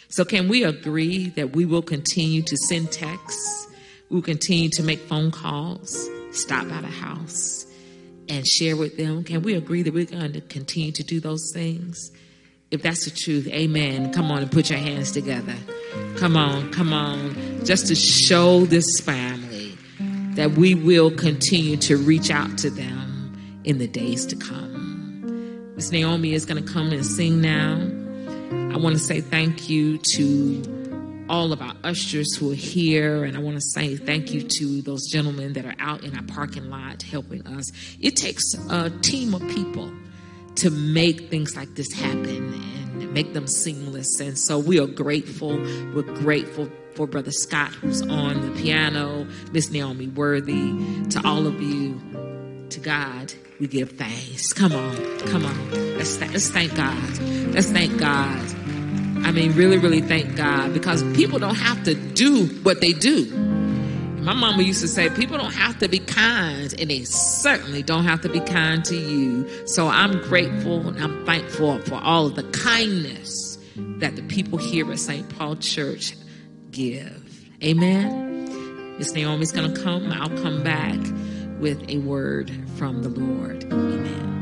[0.09, 3.69] So, can we agree that we will continue to send texts?
[4.11, 7.65] We'll continue to make phone calls, stop by the house,
[8.29, 9.25] and share with them.
[9.25, 12.11] Can we agree that we're going to continue to do those things?
[12.73, 14.15] If that's the truth, amen.
[14.15, 15.55] Come on and put your hands together.
[16.17, 17.65] Come on, come on.
[17.67, 19.77] Just to show this family
[20.37, 25.75] that we will continue to reach out to them in the days to come.
[25.77, 27.75] Miss Naomi is going to come and sing now.
[28.75, 33.37] I want to say thank you to all of our ushers who are here, and
[33.37, 36.71] I want to say thank you to those gentlemen that are out in our parking
[36.71, 37.71] lot helping us.
[38.01, 39.93] It takes a team of people
[40.57, 44.21] to make things like this happen and make them seamless.
[44.21, 45.57] And so we are grateful.
[45.95, 51.61] We're grateful for Brother Scott, who's on the piano, Miss Naomi Worthy, to all of
[51.61, 52.01] you,
[52.71, 54.53] to God, we give thanks.
[54.53, 55.97] Come on, come on.
[55.97, 57.19] Let's, th- let's thank God.
[57.55, 58.41] Let's thank God.
[59.25, 63.52] I mean, really, really thank God because people don't have to do what they do
[64.23, 68.05] my mama used to say, people don't have to be kind, and they certainly don't
[68.05, 69.67] have to be kind to you.
[69.67, 74.91] So I'm grateful and I'm thankful for all of the kindness that the people here
[74.93, 75.29] at St.
[75.37, 76.15] Paul Church
[76.71, 77.51] give.
[77.63, 78.97] Amen.
[78.99, 80.13] Miss Naomi's going to come.
[80.13, 80.99] I'll come back
[81.61, 83.65] with a word from the Lord.
[83.65, 84.42] Amen.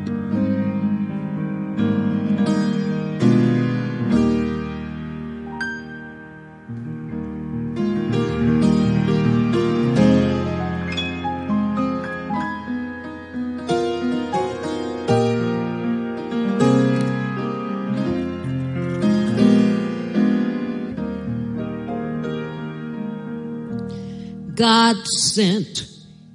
[24.83, 25.85] God sent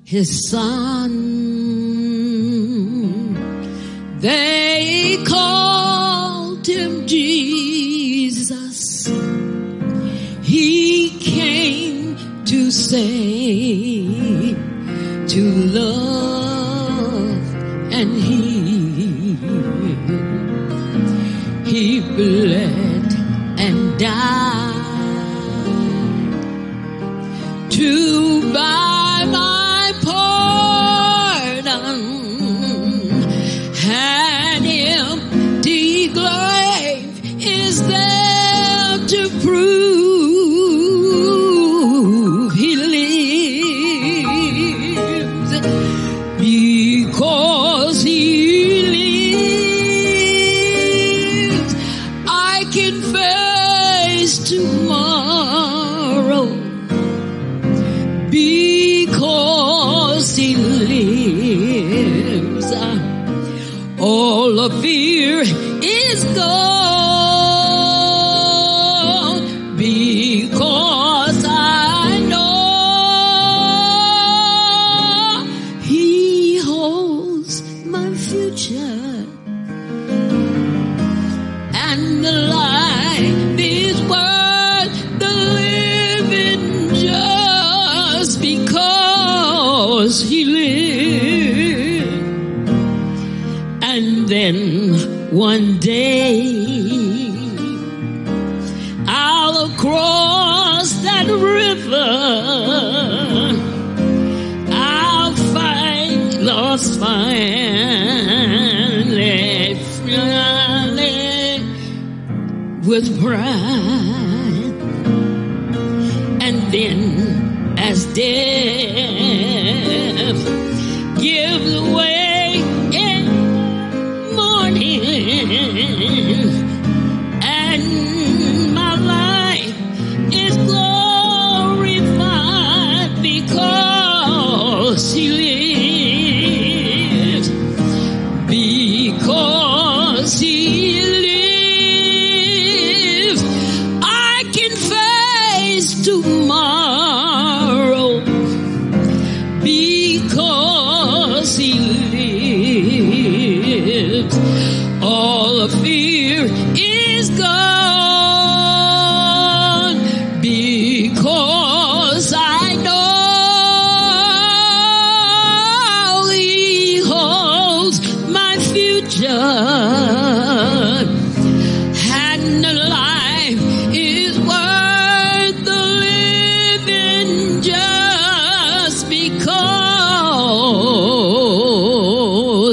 [0.03, 1.09] his son.
[4.19, 4.54] They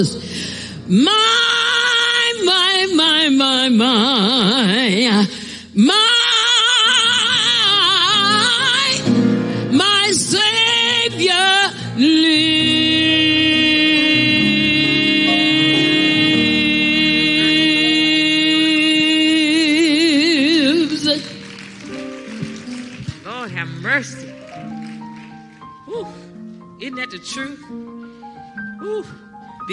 [0.03, 5.27] because my, my, my, my, my,
[5.75, 6.12] my,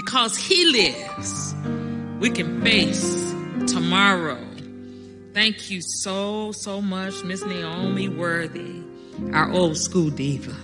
[0.09, 1.53] Because He lives,
[2.19, 3.31] we can face
[3.71, 4.43] tomorrow.
[5.35, 8.81] Thank you so, so much, Miss Naomi Worthy,
[9.33, 10.55] our old school diva.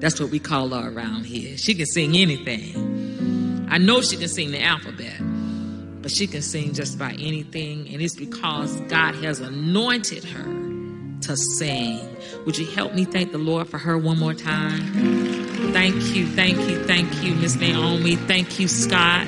[0.00, 1.56] That's what we call her around here.
[1.56, 3.68] She can sing anything.
[3.70, 5.20] I know she can sing the alphabet,
[6.02, 10.57] but she can sing just about anything, and it's because God has anointed her
[11.22, 12.16] to sing.
[12.46, 14.82] Would you help me thank the Lord for her one more time?
[15.72, 18.16] Thank you, thank you, thank you, Miss Naomi.
[18.16, 19.26] Thank you, Scott.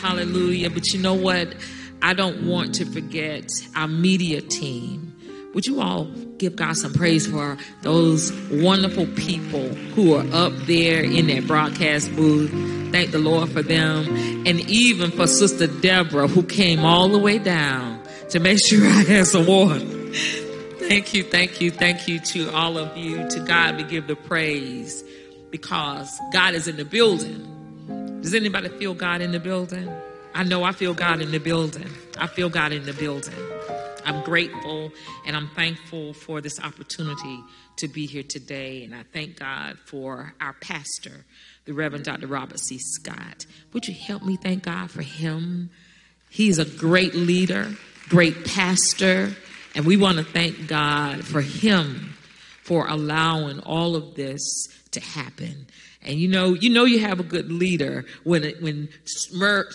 [0.00, 0.70] Hallelujah.
[0.70, 1.54] But you know what?
[2.02, 5.14] I don't want to forget our media team.
[5.54, 6.04] Would you all
[6.38, 12.14] give God some praise for those wonderful people who are up there in that broadcast
[12.14, 12.50] booth?
[12.92, 14.06] Thank the Lord for them.
[14.46, 19.02] And even for Sister Deborah, who came all the way down to make sure I
[19.02, 19.84] had some water.
[20.90, 23.28] Thank you, thank you, thank you to all of you.
[23.28, 25.04] To God we give the praise
[25.52, 28.18] because God is in the building.
[28.22, 29.88] Does anybody feel God in the building?
[30.34, 31.88] I know I feel God in the building.
[32.18, 33.36] I feel God in the building.
[34.04, 34.90] I'm grateful
[35.24, 37.40] and I'm thankful for this opportunity
[37.76, 38.82] to be here today.
[38.82, 41.24] And I thank God for our pastor,
[41.66, 42.26] the Reverend Dr.
[42.26, 42.78] Robert C.
[42.80, 43.46] Scott.
[43.74, 45.70] Would you help me thank God for him?
[46.30, 47.76] He's a great leader,
[48.08, 49.36] great pastor,
[49.74, 52.14] and we want to thank God for him
[52.62, 54.40] for allowing all of this
[54.92, 55.66] to happen.
[56.02, 58.88] And you know, you know, you have a good leader when it, when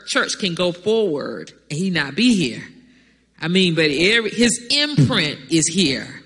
[0.07, 2.63] church can go forward and he not be here.
[3.39, 6.21] I mean, but every, his imprint is here.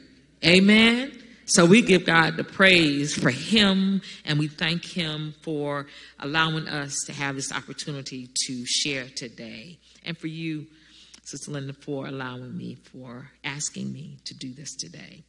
[0.46, 1.12] Amen.
[1.46, 5.88] So we give God the praise for him and we thank him for
[6.20, 9.80] allowing us to have this opportunity to share today.
[10.06, 10.68] And for you,
[11.30, 15.24] Sister Linda, for allowing me, for asking me to do this today.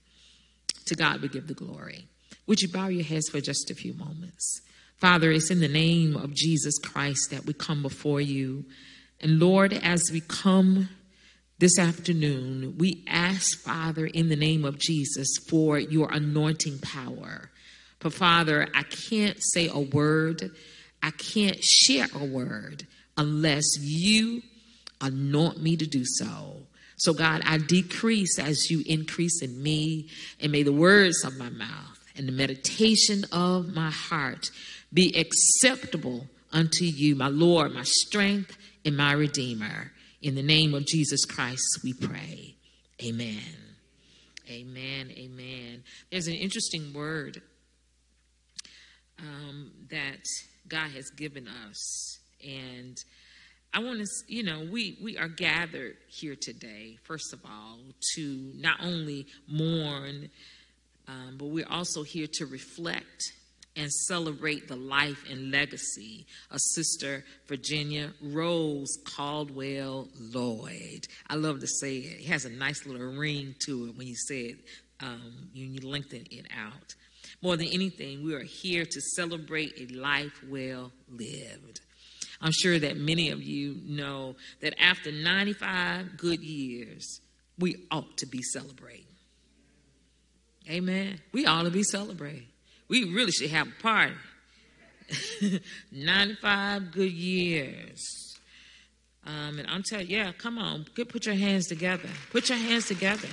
[0.87, 2.07] To God we give the glory.
[2.47, 4.63] Would you bow your heads for just a few moments?
[4.97, 8.65] Father, it's in the name of Jesus Christ that we come before you.
[9.21, 10.89] And Lord, as we come
[11.59, 17.51] this afternoon, we ask, Father, in the name of Jesus, for your anointing power.
[17.99, 20.51] But Father, I can't say a word,
[21.03, 22.87] I can't share a word
[23.17, 24.43] unless you
[25.01, 26.57] anoint me to do so.
[26.97, 30.09] So, God, I decrease as you increase in me,
[30.41, 34.51] and may the words of my mouth and the meditation of my heart
[34.93, 39.93] be acceptable unto you, my Lord, my strength, and my Redeemer.
[40.21, 42.57] In the name of Jesus Christ, we pray.
[43.03, 43.39] Amen.
[44.51, 45.11] Amen.
[45.17, 45.83] Amen.
[46.11, 47.41] There's an interesting word
[49.19, 50.27] um, that
[50.69, 52.19] God has given us.
[52.47, 52.97] And
[53.73, 57.79] I want to, you know, we, we are gathered here today, first of all,
[58.15, 60.29] to not only mourn,
[61.07, 63.33] um, but we're also here to reflect
[63.77, 71.07] and celebrate the life and legacy of Sister Virginia Rose Caldwell Lloyd.
[71.29, 72.21] I love to say it.
[72.23, 74.59] It has a nice little ring to it when you say it,
[75.01, 76.95] um, you lengthen it out.
[77.41, 81.81] More than anything, we are here to celebrate a life well lived.
[82.41, 87.21] I'm sure that many of you know that after 95 good years,
[87.59, 89.05] we ought to be celebrating.
[90.69, 91.21] Amen.
[91.33, 92.47] We ought to be celebrating.
[92.89, 94.15] We really should have a party.
[95.93, 98.01] 95 good years.
[99.27, 102.09] Um, and I'm telling you, yeah, come on, put your hands together.
[102.31, 103.29] Put your hands together.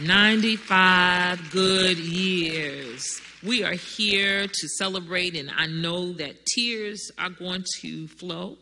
[0.00, 3.20] 95 good years.
[3.42, 8.56] We are here to celebrate, and I know that tears are going to flow.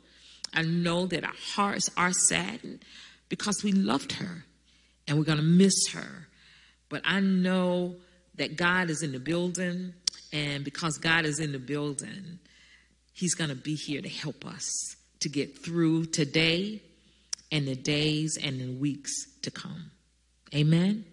[0.52, 2.80] I know that our hearts are saddened
[3.28, 4.44] because we loved her
[5.06, 6.26] and we're going to miss her.
[6.88, 7.94] But I know
[8.34, 9.94] that God is in the building,
[10.32, 12.40] and because God is in the building,
[13.12, 16.82] He's going to be here to help us to get through today
[17.52, 19.12] and the days and the weeks
[19.42, 19.92] to come.
[20.54, 21.04] Amen.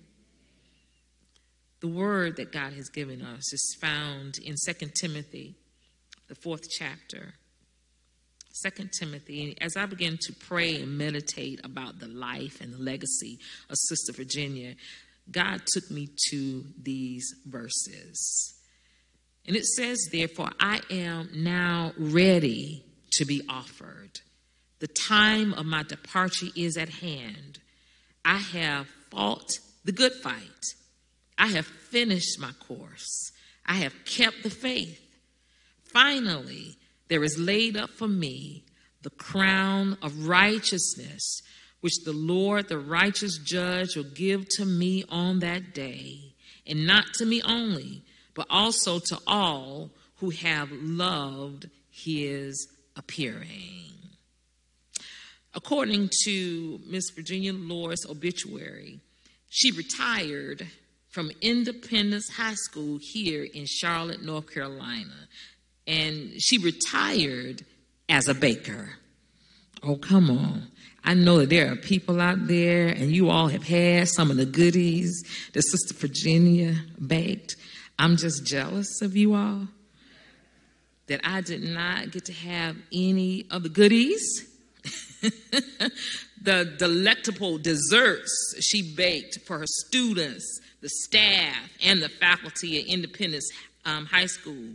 [1.80, 5.56] The word that God has given us is found in 2 Timothy,
[6.28, 7.34] the fourth chapter.
[8.64, 13.38] 2 Timothy, as I began to pray and meditate about the life and the legacy
[13.70, 14.74] of Sister Virginia,
[15.30, 18.56] God took me to these verses.
[19.46, 24.20] And it says, Therefore, I am now ready to be offered.
[24.80, 27.60] The time of my departure is at hand.
[28.26, 30.76] I have fought the good fight.
[31.38, 33.32] I have finished my course.
[33.66, 35.02] I have kept the faith.
[35.84, 36.78] Finally,
[37.08, 38.64] there is laid up for me
[39.04, 41.42] the crown of righteousness,
[41.82, 46.34] which the Lord, the righteous judge, will give to me on that day,
[46.66, 53.84] and not to me only, but also to all who have loved his appearing.
[55.54, 59.00] According to Miss Virginia Lloyd's obituary,
[59.50, 60.68] she retired
[61.18, 65.16] from Independence High School here in Charlotte, North Carolina.
[65.88, 67.66] And she retired
[68.08, 68.92] as a baker.
[69.82, 70.68] Oh, come on.
[71.04, 74.38] I know that there are people out there, and you all have had some of
[74.38, 77.56] the goodies that Sister Virginia baked.
[77.98, 79.68] I'm just jealous of you all
[81.08, 84.48] that I did not get to have any of the goodies.
[86.44, 93.50] the delectable desserts she baked for her students the staff, and the faculty at Independence
[93.86, 94.74] um, High School.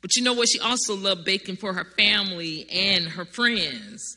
[0.00, 0.48] But you know what?
[0.48, 4.16] She also loved baking for her family and her friends.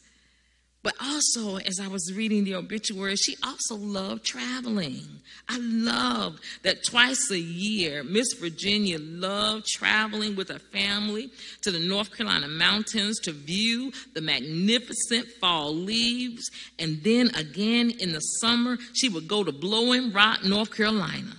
[0.85, 5.01] But also, as I was reading the obituary, she also loved traveling.
[5.49, 11.31] I love that twice a year, Miss Virginia loved traveling with her family
[11.63, 16.51] to the North Carolina mountains to view the magnificent fall leaves.
[16.77, 21.33] And then again in the summer, she would go to Blowing Rock, North Carolina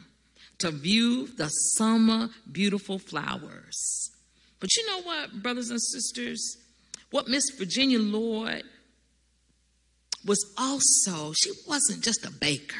[0.58, 4.10] to view the summer beautiful flowers.
[4.58, 6.56] But you know what, brothers and sisters?
[7.12, 8.64] What Miss Virginia Lloyd
[10.26, 12.76] was also, she wasn't just a baker.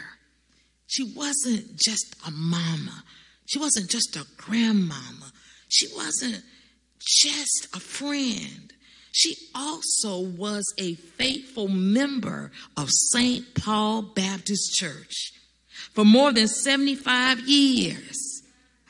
[0.86, 3.04] She wasn't just a mama.
[3.46, 5.32] She wasn't just a grandmama.
[5.68, 6.42] She wasn't
[7.00, 8.72] just a friend.
[9.12, 13.54] She also was a faithful member of St.
[13.54, 15.32] Paul Baptist Church
[15.94, 18.42] for more than 75 years.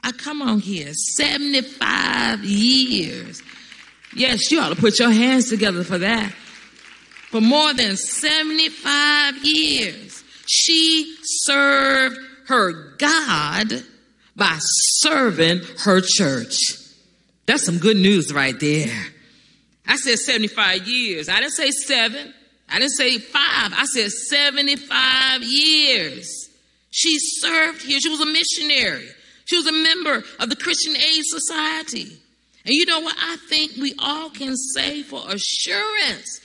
[0.02, 3.42] I come on here, 75 years.
[4.14, 6.32] Yes, you ought to put your hands together for that
[7.37, 10.24] for more than 75 years.
[10.47, 11.14] She
[11.45, 12.16] served
[12.47, 13.84] her God
[14.34, 16.57] by serving her church.
[17.45, 19.05] That's some good news right there.
[19.87, 21.28] I said 75 years.
[21.28, 22.32] I didn't say seven.
[22.70, 23.72] I didn't say five.
[23.74, 26.49] I said 75 years.
[26.91, 28.01] She served here.
[28.01, 29.09] She was a missionary.
[29.45, 32.16] She was a member of the Christian Aid Society.
[32.64, 33.14] And you know what?
[33.20, 36.41] I think we all can say for assurance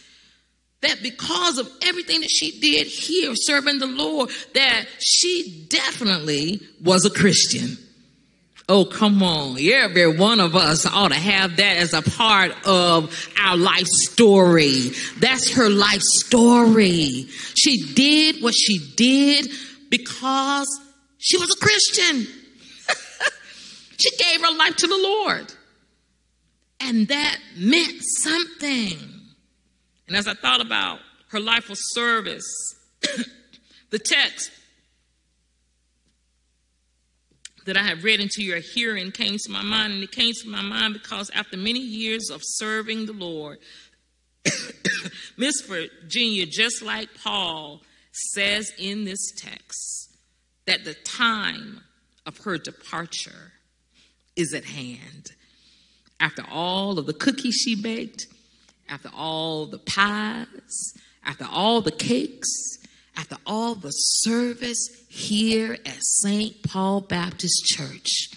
[0.82, 7.06] that because of everything that she did here serving the Lord, that she definitely was
[7.06, 7.78] a Christian.
[8.68, 9.58] Oh, come on.
[9.60, 14.92] Every one of us ought to have that as a part of our life story.
[15.20, 17.28] That's her life story.
[17.56, 19.52] She did what she did
[19.90, 20.68] because
[21.18, 22.26] she was a Christian.
[24.00, 25.54] she gave her life to the Lord.
[26.80, 29.11] And that meant something.
[30.12, 31.00] And as I thought about
[31.30, 32.44] her life of service,
[33.92, 34.52] the text
[37.66, 40.50] that I have read into your hearing came to my mind, and it came to
[40.50, 43.60] my mind because after many years of serving the Lord,
[45.38, 47.80] Miss Virginia, just like Paul
[48.12, 50.18] says in this text,
[50.66, 51.84] that the time
[52.26, 53.54] of her departure
[54.36, 55.32] is at hand.
[56.20, 58.28] After all of the cookies she baked,
[58.92, 62.78] after all the pies, after all the cakes,
[63.16, 66.62] after all the service here at St.
[66.64, 68.30] Paul Baptist Church,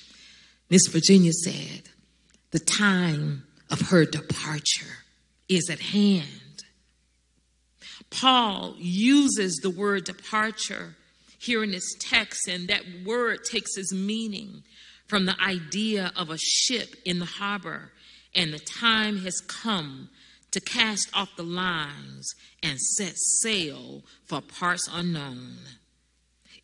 [0.70, 1.82] Miss Virginia said,
[2.52, 4.98] the time of her departure
[5.48, 6.62] is at hand.
[8.10, 10.94] Paul uses the word departure
[11.38, 14.62] here in this text, and that word takes its meaning
[15.08, 17.90] from the idea of a ship in the harbor,
[18.34, 20.08] and the time has come
[20.54, 22.32] to cast off the lines
[22.62, 25.58] and set sail for parts unknown.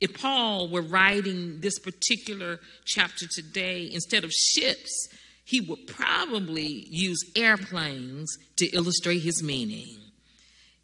[0.01, 5.09] If Paul were writing this particular chapter today, instead of ships,
[5.45, 9.99] he would probably use airplanes to illustrate his meaning.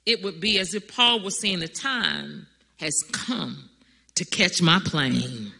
[0.05, 2.49] It would be as if Paul was saying, The time
[2.81, 3.71] has come
[4.17, 5.53] to catch my plane.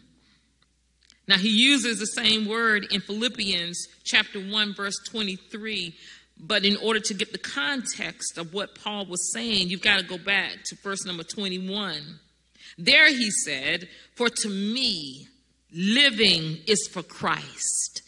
[1.27, 5.93] Now, he uses the same word in Philippians chapter 1, verse 23
[6.39, 10.05] but in order to get the context of what Paul was saying, you've got to
[10.05, 12.19] go back to verse number 21.
[12.77, 15.27] There he said, For to me,
[15.73, 18.03] living is for Christ,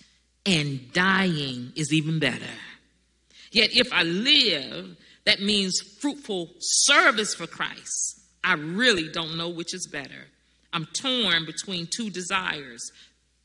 [0.46, 2.46] and dying is even better.
[3.52, 8.22] Yet if I live, that means fruitful service for Christ.
[8.44, 10.28] I really don't know which is better.
[10.72, 12.92] I'm torn between two desires.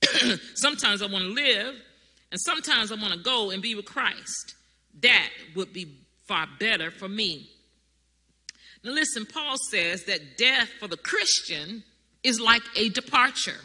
[0.54, 1.74] sometimes I want to live,
[2.30, 4.54] and sometimes I want to go and be with Christ
[5.00, 5.86] that would be
[6.26, 7.50] far better for me.
[8.82, 11.82] Now, listen, Paul says that death for the Christian
[12.22, 13.60] is like a departure.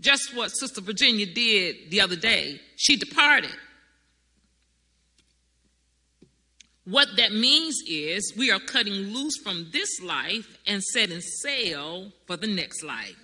[0.00, 2.60] Just what Sister Virginia did the other day.
[2.76, 3.54] She departed.
[6.84, 12.36] What that means is we are cutting loose from this life and setting sail for
[12.36, 13.16] the next life.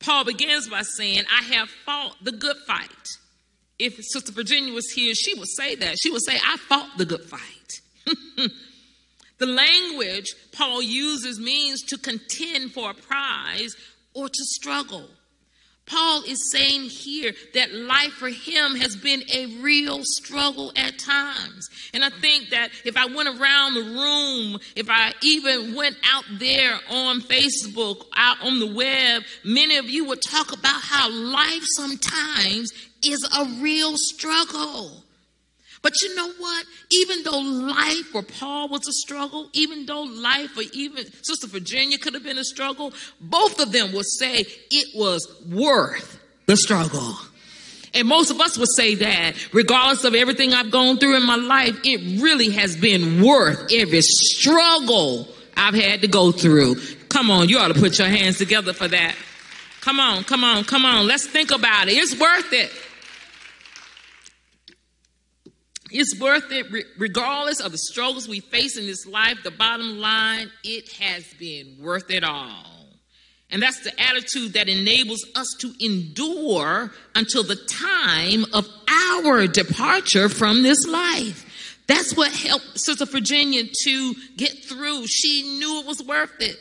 [0.00, 2.88] Paul begins by saying, I have fought the good fight
[3.84, 5.96] if Sister Virginia was here, she would say that.
[6.00, 7.80] She would say, I fought the good fight.
[9.38, 13.74] the language Paul uses means to contend for a prize
[14.14, 15.08] or to struggle.
[15.84, 21.68] Paul is saying here that life for him has been a real struggle at times.
[21.92, 26.24] And I think that if I went around the room, if I even went out
[26.38, 31.64] there on Facebook, out on the web, many of you would talk about how life
[31.76, 32.70] sometimes
[33.04, 35.02] is a real struggle.
[35.82, 36.66] But you know what?
[36.92, 41.98] Even though life for Paul was a struggle, even though life for even Sister Virginia
[41.98, 47.16] could have been a struggle, both of them would say it was worth the struggle.
[47.94, 51.36] And most of us would say that, regardless of everything I've gone through in my
[51.36, 56.76] life, it really has been worth every struggle I've had to go through.
[57.08, 59.14] Come on, you ought to put your hands together for that.
[59.82, 61.06] Come on, come on, come on.
[61.06, 61.92] Let's think about it.
[61.92, 62.70] It's worth it.
[65.92, 66.66] It's worth it
[66.98, 69.38] regardless of the struggles we face in this life.
[69.44, 72.66] The bottom line, it has been worth it all.
[73.50, 80.30] And that's the attitude that enables us to endure until the time of our departure
[80.30, 81.76] from this life.
[81.86, 85.06] That's what helped Sister Virginia to get through.
[85.06, 86.56] She knew it was worth it.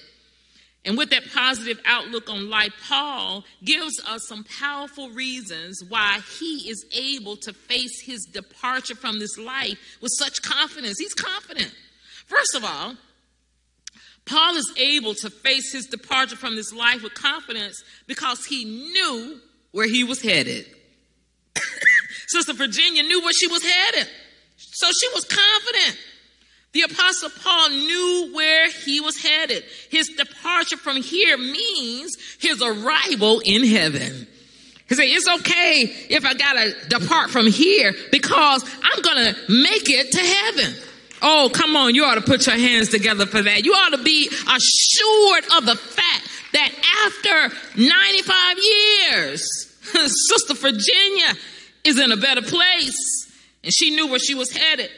[0.83, 6.69] And with that positive outlook on life, Paul gives us some powerful reasons why he
[6.69, 10.97] is able to face his departure from this life with such confidence.
[10.97, 11.71] He's confident.
[12.25, 12.95] First of all,
[14.25, 19.39] Paul is able to face his departure from this life with confidence because he knew
[19.71, 20.65] where he was headed.
[22.27, 24.07] Sister Virginia knew where she was headed.
[24.57, 25.97] So she was confident.
[26.73, 29.63] The apostle Paul knew where he was headed.
[29.89, 34.27] His departure from here means his arrival in heaven.
[34.87, 40.11] He said, it's okay if I gotta depart from here because I'm gonna make it
[40.11, 40.75] to heaven.
[41.21, 41.93] Oh, come on.
[41.93, 43.63] You ought to put your hands together for that.
[43.63, 46.71] You ought to be assured of the fact that
[47.05, 49.67] after 95 years,
[50.29, 51.35] Sister Virginia
[51.83, 53.31] is in a better place.
[53.63, 54.89] And she knew where she was headed.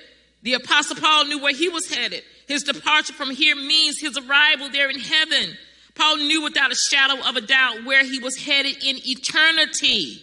[0.44, 2.22] The Apostle Paul knew where he was headed.
[2.48, 5.58] His departure from here means his arrival there in heaven.
[5.96, 10.22] Paul knew without a shadow of a doubt where he was headed in eternity.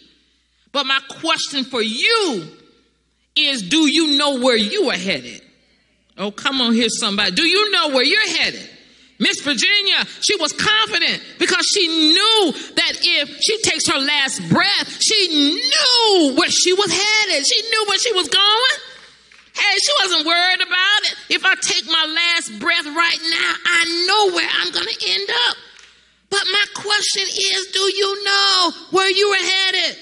[0.71, 2.47] But my question for you
[3.35, 5.41] is do you know where you are headed?
[6.17, 7.31] Oh, come on here, somebody.
[7.31, 8.69] Do you know where you're headed?
[9.17, 15.01] Miss Virginia, she was confident because she knew that if she takes her last breath,
[15.01, 17.45] she knew where she was headed.
[17.47, 18.90] She knew where she was going.
[19.53, 21.15] Hey, she wasn't worried about it.
[21.29, 25.29] If I take my last breath right now, I know where I'm going to end
[25.47, 25.57] up.
[26.29, 29.97] But my question is, do you know where you are headed?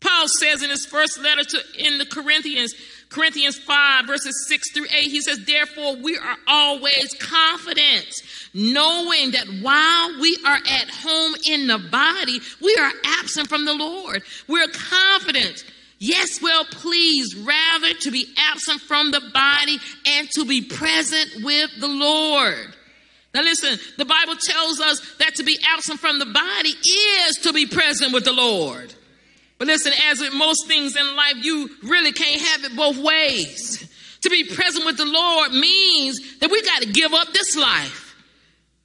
[0.00, 2.74] Paul says in his first letter to in the Corinthians,
[3.08, 8.06] Corinthians 5 verses 6 through 8, he says, therefore we are always confident,
[8.52, 13.74] knowing that while we are at home in the body, we are absent from the
[13.74, 14.22] Lord.
[14.48, 15.64] We're confident
[15.98, 21.70] Yes, well pleased rather to be absent from the body and to be present with
[21.78, 22.74] the Lord.
[23.32, 27.52] Now listen, the Bible tells us that to be absent from the body is to
[27.52, 28.94] be present with the Lord.
[29.58, 33.90] But listen, as with most things in life, you really can't have it both ways.
[34.22, 38.16] To be present with the Lord means that we got to give up this life.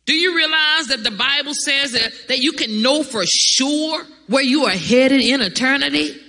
[0.06, 4.44] Do you realize that the Bible says that, that you can know for sure where
[4.44, 6.20] you are headed in eternity?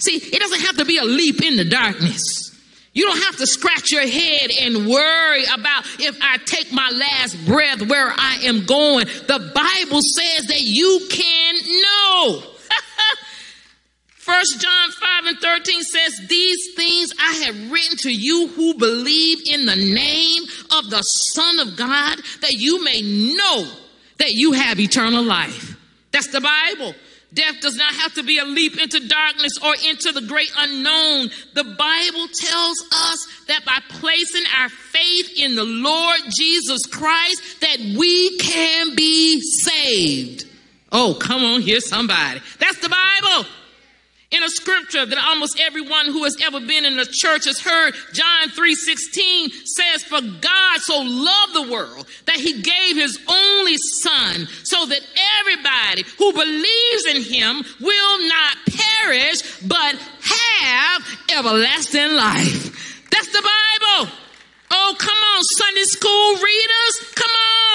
[0.00, 2.48] See, it doesn't have to be a leap in the darkness.
[2.92, 7.46] You don't have to scratch your head and worry about if I take my last
[7.46, 9.06] breath where I am going.
[9.06, 12.42] The Bible says that you can know.
[14.08, 19.38] First John 5 and 13 says, These things I have written to you who believe
[19.52, 20.42] in the name
[20.72, 23.68] of the Son of God, that you may know
[24.18, 25.76] that you have eternal life.
[26.10, 26.94] That's the Bible.
[27.32, 31.30] Death does not have to be a leap into darkness or into the great unknown.
[31.52, 37.78] The Bible tells us that by placing our faith in the Lord Jesus Christ, that
[37.98, 40.46] we can be saved.
[40.90, 42.40] Oh, come on here, somebody.
[42.58, 43.46] That's the Bible
[44.30, 47.94] in a scripture that almost everyone who has ever been in the church has heard
[48.12, 54.46] john 3.16 says for god so loved the world that he gave his only son
[54.64, 55.00] so that
[55.40, 61.02] everybody who believes in him will not perish but have
[61.32, 64.12] everlasting life that's the bible
[64.70, 67.14] Oh, come on, Sunday school readers.
[67.14, 67.30] Come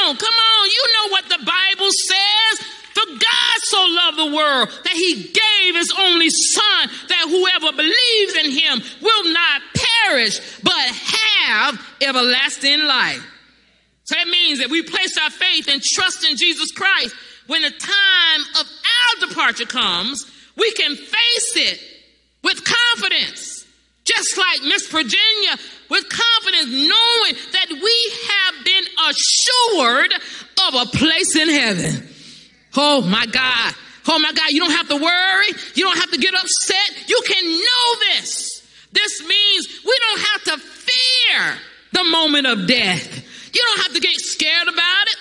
[0.05, 0.69] on, come on.
[0.69, 2.72] You know what the Bible says.
[2.93, 8.35] For God so loved the world that he gave his only son that whoever believes
[8.35, 9.61] in him will not
[10.05, 13.25] perish but have everlasting life.
[14.03, 17.15] So that means that we place our faith and trust in Jesus Christ.
[17.47, 21.79] When the time of our departure comes, we can face it
[22.43, 23.65] with confidence.
[24.03, 25.57] Just like Miss Virginia,
[25.89, 30.13] with confidence, knowing that we have been assured
[30.67, 32.12] of a place in heaven.
[32.75, 33.73] Oh my God.
[34.07, 34.49] Oh my God.
[34.49, 35.47] You don't have to worry.
[35.75, 37.09] You don't have to get upset.
[37.09, 38.61] You can know this.
[38.91, 41.57] This means we don't have to fear
[41.93, 43.55] the moment of death.
[43.55, 45.17] You don't have to get scared about it.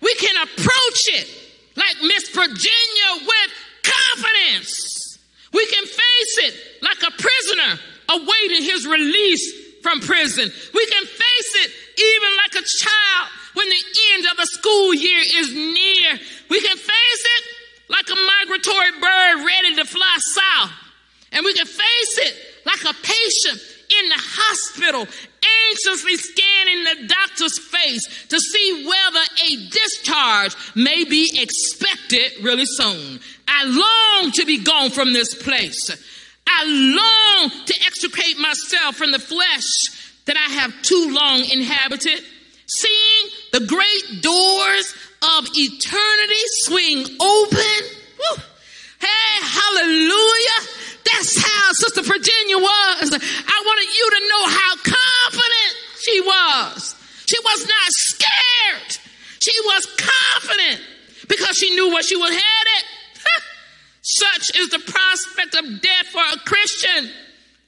[0.00, 1.28] We can approach it
[1.76, 3.50] like Miss Virginia with
[3.82, 5.18] confidence.
[5.52, 10.50] We can face it like a prisoner awaiting his release from prison.
[10.74, 13.84] We can face it even like a child when the
[14.14, 16.20] end of the school year is near.
[16.50, 17.44] We can face it
[17.88, 20.72] like a migratory bird ready to fly south.
[21.32, 22.34] And we can face it
[22.66, 23.60] like a patient
[24.00, 25.06] in the hospital,
[25.70, 33.20] anxiously scanning the doctor's face to see whether a discharge may be expected really soon.
[33.48, 35.90] I long to be gone from this place.
[36.46, 42.22] I long to extricate myself from the flesh that I have too long inhabited.
[42.78, 47.80] Seeing the great doors of eternity swing open.
[48.18, 48.42] Woo.
[49.00, 50.60] Hey, hallelujah.
[51.04, 53.12] That's how Sister Virginia was.
[53.12, 56.94] I wanted you to know how confident she was.
[57.26, 58.98] She was not scared.
[59.42, 60.80] She was confident
[61.28, 62.84] because she knew where she was headed.
[64.02, 67.04] Such is the prospect of death for a Christian.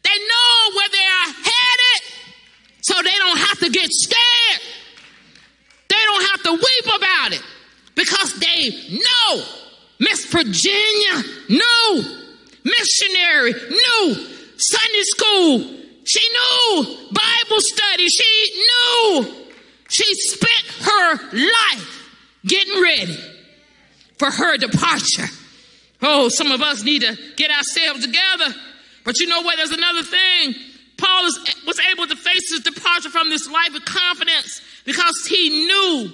[0.02, 2.02] They know where they are headed,
[2.82, 4.60] so they don't have to get scared.
[6.04, 7.42] Don't have to weep about it
[7.94, 9.42] because they know.
[10.00, 12.02] Miss Virginia, no.
[12.64, 14.14] Missionary, no.
[14.56, 15.58] Sunday school,
[16.04, 16.84] she knew.
[17.12, 19.34] Bible study, she knew.
[19.88, 22.10] She spent her life
[22.46, 23.18] getting ready
[24.18, 25.28] for her departure.
[26.02, 28.54] Oh, some of us need to get ourselves together.
[29.04, 29.56] But you know what?
[29.56, 30.54] There's another thing.
[30.96, 35.66] Paul is, was able to face his departure from this life with confidence because he
[35.66, 36.12] knew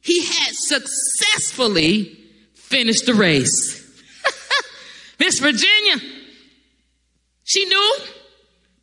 [0.00, 2.16] he had successfully
[2.54, 3.78] finished the race.
[5.18, 5.96] Miss Virginia,
[7.44, 7.96] she knew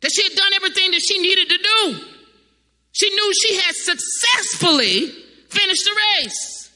[0.00, 2.04] that she had done everything that she needed to do.
[2.92, 5.08] She knew she had successfully
[5.48, 6.70] finished the race.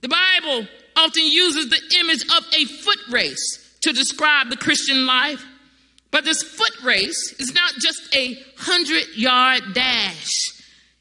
[0.00, 5.44] The Bible often uses the image of a foot race to describe the Christian life.
[6.10, 10.57] But this foot race is not just a hundred yard dash.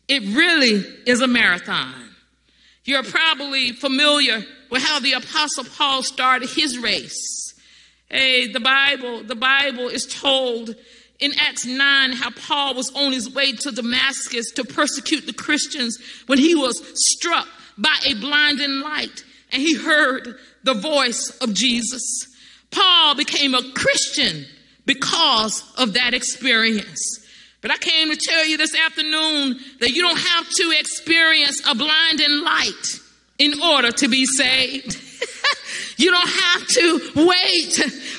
[0.08, 1.93] It really is a marathon.
[2.86, 7.53] You're probably familiar with how the apostle Paul started his race.
[8.10, 10.74] Hey, the Bible, the Bible is told
[11.20, 15.97] in Acts 9 how Paul was on his way to Damascus to persecute the Christians
[16.28, 17.47] when he was struck
[17.78, 22.28] by a blinding light and he heard the voice of Jesus.
[22.72, 24.45] Paul became a Christian
[24.86, 27.26] because of that experience.
[27.68, 31.76] But I came to tell you this afternoon that you don't have to experience a
[31.76, 33.01] blinding light
[33.39, 34.97] in order to be saved.
[35.97, 37.74] you don't have to wait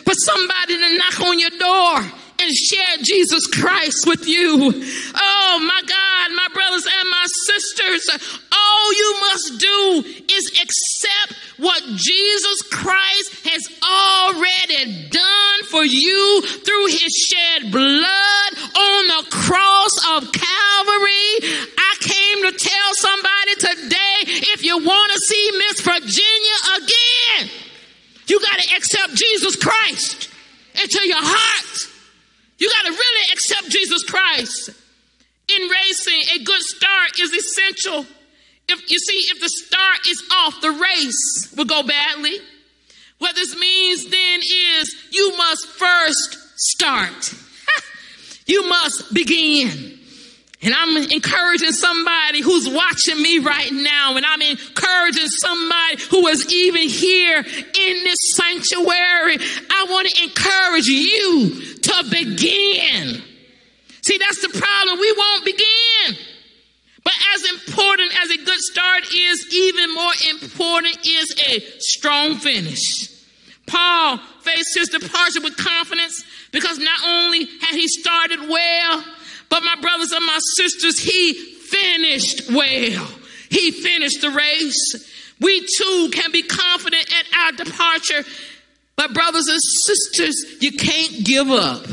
[0.04, 4.70] for somebody to knock on your door and share Jesus Christ with you.
[5.16, 10.04] Oh my God, my brothers and my sisters, oh, all you must do
[10.34, 19.00] is accept what Jesus Christ has already done for you through his shed blood on
[19.08, 21.30] the cross of Calvary.
[21.76, 24.16] I came to tell somebody today
[24.54, 27.50] if you want to see Miss Virginia again,
[28.26, 30.28] you got to accept Jesus Christ
[30.80, 31.88] into your heart.
[32.58, 34.70] You got to really accept Jesus Christ.
[35.48, 38.04] In racing, a good start is essential.
[38.68, 42.38] If you see, if the start is off, the race will go badly.
[43.18, 47.34] What this means then is you must first start.
[48.46, 49.98] you must begin.
[50.60, 56.52] And I'm encouraging somebody who's watching me right now, and I'm encouraging somebody who is
[56.52, 59.36] even here in this sanctuary.
[59.70, 63.22] I want to encourage you to begin.
[64.02, 64.98] See, that's the problem.
[64.98, 66.27] We won't begin.
[67.08, 73.08] But as important as a good start is, even more important is a strong finish.
[73.66, 79.04] Paul faced his departure with confidence because not only had he started well,
[79.48, 83.08] but my brothers and my sisters, he finished well.
[83.48, 85.34] He finished the race.
[85.40, 88.22] We too can be confident at our departure.
[88.96, 91.86] But brothers and sisters, you can't give up.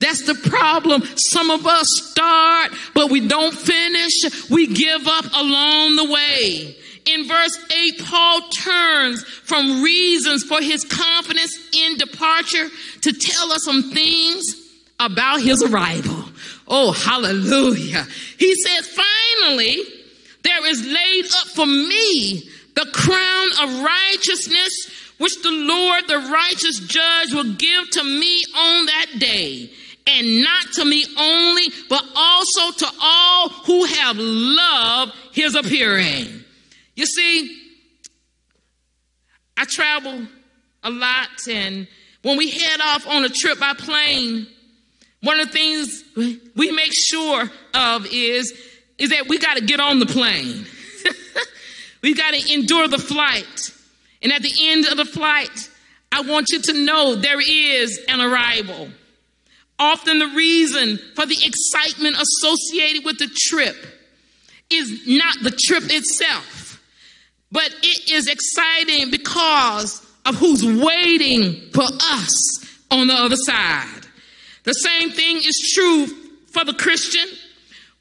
[0.00, 1.02] That's the problem.
[1.16, 4.48] Some of us start, but we don't finish.
[4.48, 6.76] We give up along the way.
[7.06, 12.68] In verse 8, Paul turns from reasons for his confidence in departure
[13.02, 14.56] to tell us some things
[14.98, 16.24] about his arrival.
[16.66, 18.06] Oh, hallelujah.
[18.38, 19.82] He says, finally,
[20.42, 26.78] there is laid up for me the crown of righteousness, which the Lord, the righteous
[26.80, 29.70] judge, will give to me on that day.
[30.16, 36.26] And not to me only, but also to all who have loved his appearing.
[36.96, 37.56] You see,
[39.56, 40.26] I travel
[40.82, 41.86] a lot, and
[42.22, 44.46] when we head off on a trip by plane,
[45.22, 48.52] one of the things we make sure of is,
[48.98, 50.66] is that we got to get on the plane.
[52.02, 53.72] We've got to endure the flight.
[54.22, 55.70] And at the end of the flight,
[56.10, 58.88] I want you to know there is an arrival.
[59.80, 63.74] Often the reason for the excitement associated with the trip
[64.68, 66.82] is not the trip itself,
[67.50, 72.60] but it is exciting because of who's waiting for us
[72.90, 74.06] on the other side.
[74.64, 76.06] The same thing is true
[76.48, 77.26] for the Christian.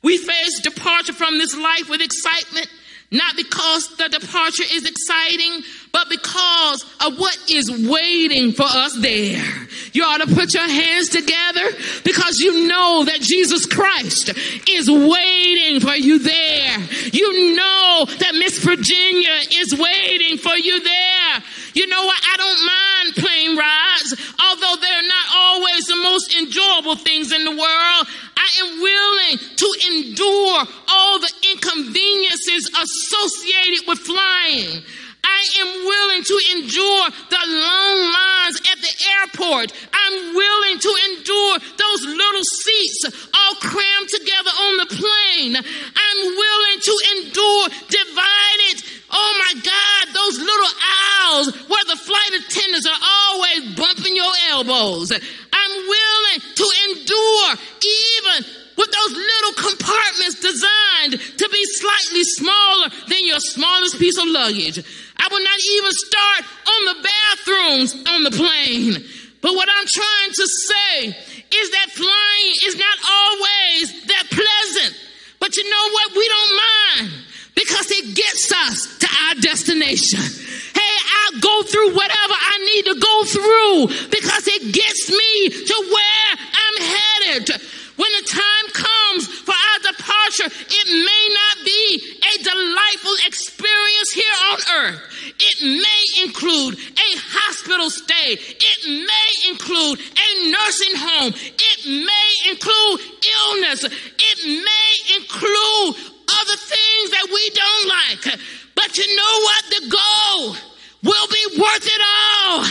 [0.02, 2.68] We face departure from this life with excitement,
[3.10, 5.64] not because the departure is exciting,
[5.94, 9.68] but because of what is waiting for us there.
[9.94, 11.70] You ought to put your hands together
[12.04, 14.32] because you know that Jesus Christ
[14.70, 16.78] is waiting for you there.
[17.12, 21.44] You know that Miss Virginia is waiting for you there.
[21.74, 22.20] You know what?
[22.22, 27.52] I don't mind plane rides, although they're not always the most enjoyable things in the
[27.52, 28.08] world.
[28.38, 34.84] I am willing to endure all the inconveniences associated with flying.
[35.24, 39.72] I am willing to endure the long lines at the airport.
[39.94, 45.56] I'm willing to endure those little seats all crammed together on the plane.
[45.56, 48.78] I'm willing to endure divided,
[49.12, 55.12] oh my God, those little aisles where the flight attendants are always bumping your elbows.
[55.12, 57.50] I'm willing to endure
[57.80, 58.46] even
[58.80, 64.80] with those little compartments designed to be slightly smaller than your smallest piece of luggage.
[65.20, 69.04] I will not even start on the bathrooms on the plane.
[69.42, 74.96] But what I'm trying to say is that flying is not always that pleasant.
[75.40, 76.16] But you know what?
[76.16, 77.26] We don't mind
[77.56, 80.20] because it gets us to our destination.
[80.20, 85.76] Hey, I'll go through whatever I need to go through because it gets me to
[85.92, 86.32] where
[86.64, 87.62] I'm headed.
[88.00, 91.84] When the time comes for our departure, it may not be
[92.32, 95.02] a delightful experience here on earth.
[95.36, 98.40] It may include a hospital stay.
[98.40, 101.34] It may include a nursing home.
[101.36, 103.84] It may include illness.
[103.84, 108.40] It may include other things that we don't like.
[108.76, 109.64] But you know what?
[109.76, 110.56] The goal
[111.04, 112.64] will be worth it all.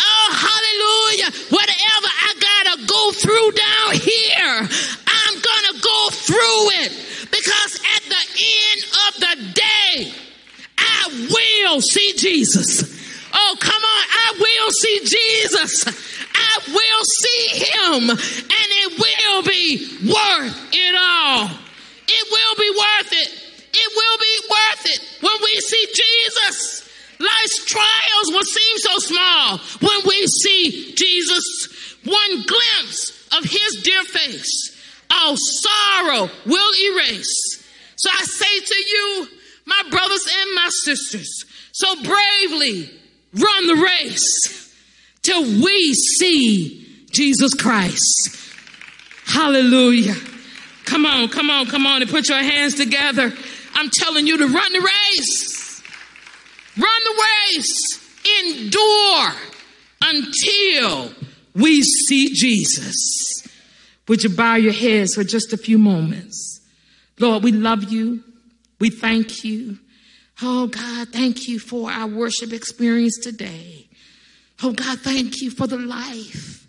[0.00, 1.30] Oh, hallelujah.
[1.50, 4.68] Whatever I gotta go through down here,
[5.06, 6.92] I'm gonna go through it
[7.30, 10.12] because at the end of the day,
[10.78, 12.98] I will see Jesus.
[13.32, 14.04] Oh, come on.
[14.10, 15.84] I will see Jesus.
[16.34, 21.50] I will see him and it will be worth it all.
[22.08, 23.44] It will be worth it.
[23.72, 26.87] It will be worth it when we see Jesus.
[27.20, 31.96] Life's trials will seem so small when we see Jesus.
[32.04, 34.76] One glimpse of his dear face,
[35.10, 37.64] all sorrow will erase.
[37.96, 39.28] So I say to you,
[39.66, 42.90] my brothers and my sisters, so bravely
[43.34, 44.74] run the race
[45.22, 48.38] till we see Jesus Christ.
[49.26, 50.14] Hallelujah.
[50.84, 53.32] Come on, come on, come on and put your hands together.
[53.74, 55.47] I'm telling you to run the race.
[56.78, 57.24] Run the
[57.54, 58.04] race.
[58.40, 59.32] Endure
[60.02, 61.12] until
[61.54, 63.42] we see Jesus.
[64.06, 66.60] Would you bow your heads for just a few moments?
[67.18, 68.22] Lord, we love you.
[68.80, 69.78] We thank you.
[70.40, 73.88] Oh God, thank you for our worship experience today.
[74.62, 76.66] Oh God, thank you for the life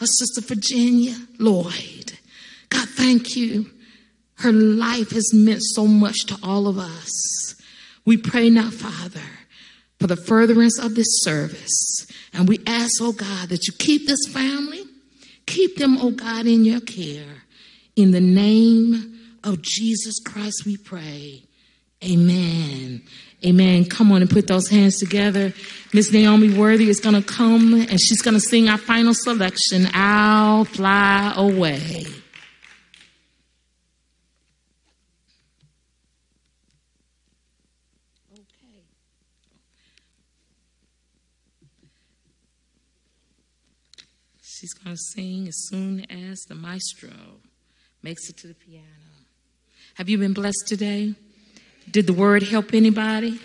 [0.00, 2.18] of Sister Virginia Lloyd.
[2.68, 3.70] God, thank you.
[4.36, 7.54] Her life has meant so much to all of us.
[8.04, 9.20] We pray now, Father,
[10.02, 12.06] for the furtherance of this service.
[12.34, 14.82] And we ask, oh God, that you keep this family,
[15.46, 17.44] keep them, oh God, in your care.
[17.94, 21.44] In the name of Jesus Christ, we pray.
[22.04, 23.02] Amen.
[23.46, 23.84] Amen.
[23.84, 25.52] Come on and put those hands together.
[25.92, 29.86] Miss Naomi Worthy is going to come and she's going to sing our final selection,
[29.94, 32.06] I'll Fly Away.
[44.62, 47.10] She's going to sing as soon as the maestro
[48.00, 48.86] makes it to the piano.
[49.94, 51.16] Have you been blessed today?
[51.90, 53.40] Did the word help anybody?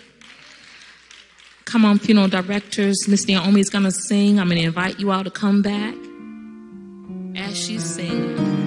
[1.64, 3.08] Come on, funeral directors.
[3.08, 4.38] Miss Naomi is going to sing.
[4.38, 5.96] I'm going to invite you all to come back
[7.34, 8.57] as she's singing.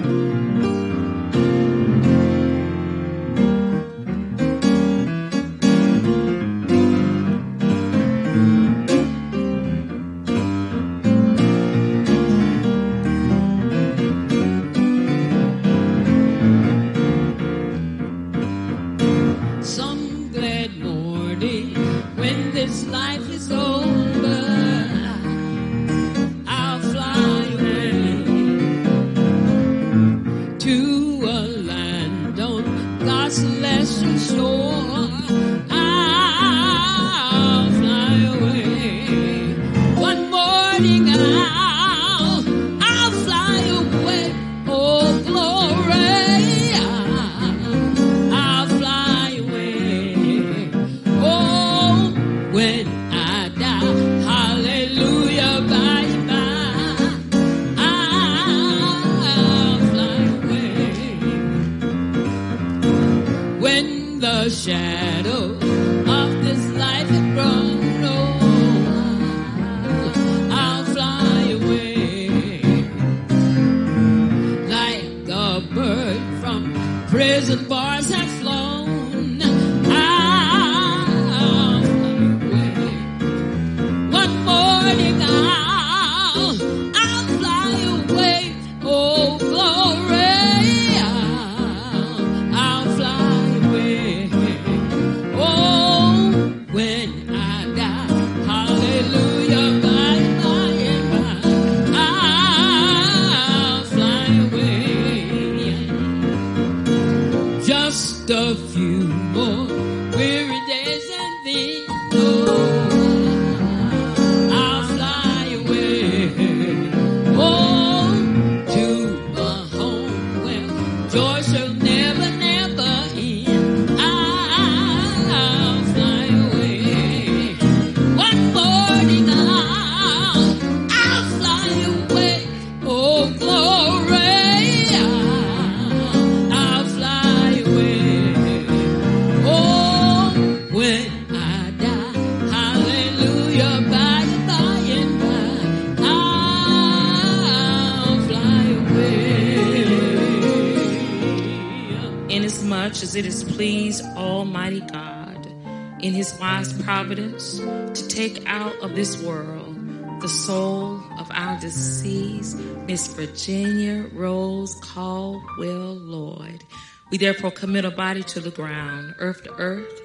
[162.54, 166.64] Miss Virginia Rose Caldwell Lloyd.
[167.10, 170.00] We therefore commit her body to the ground, earth to earth,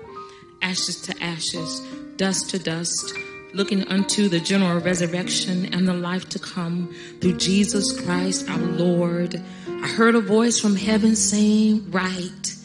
[0.62, 1.82] ashes to ashes,
[2.18, 3.14] dust to dust,
[3.54, 9.42] looking unto the general resurrection and the life to come through Jesus Christ our Lord.
[9.68, 12.56] I heard a voice from heaven saying, Right,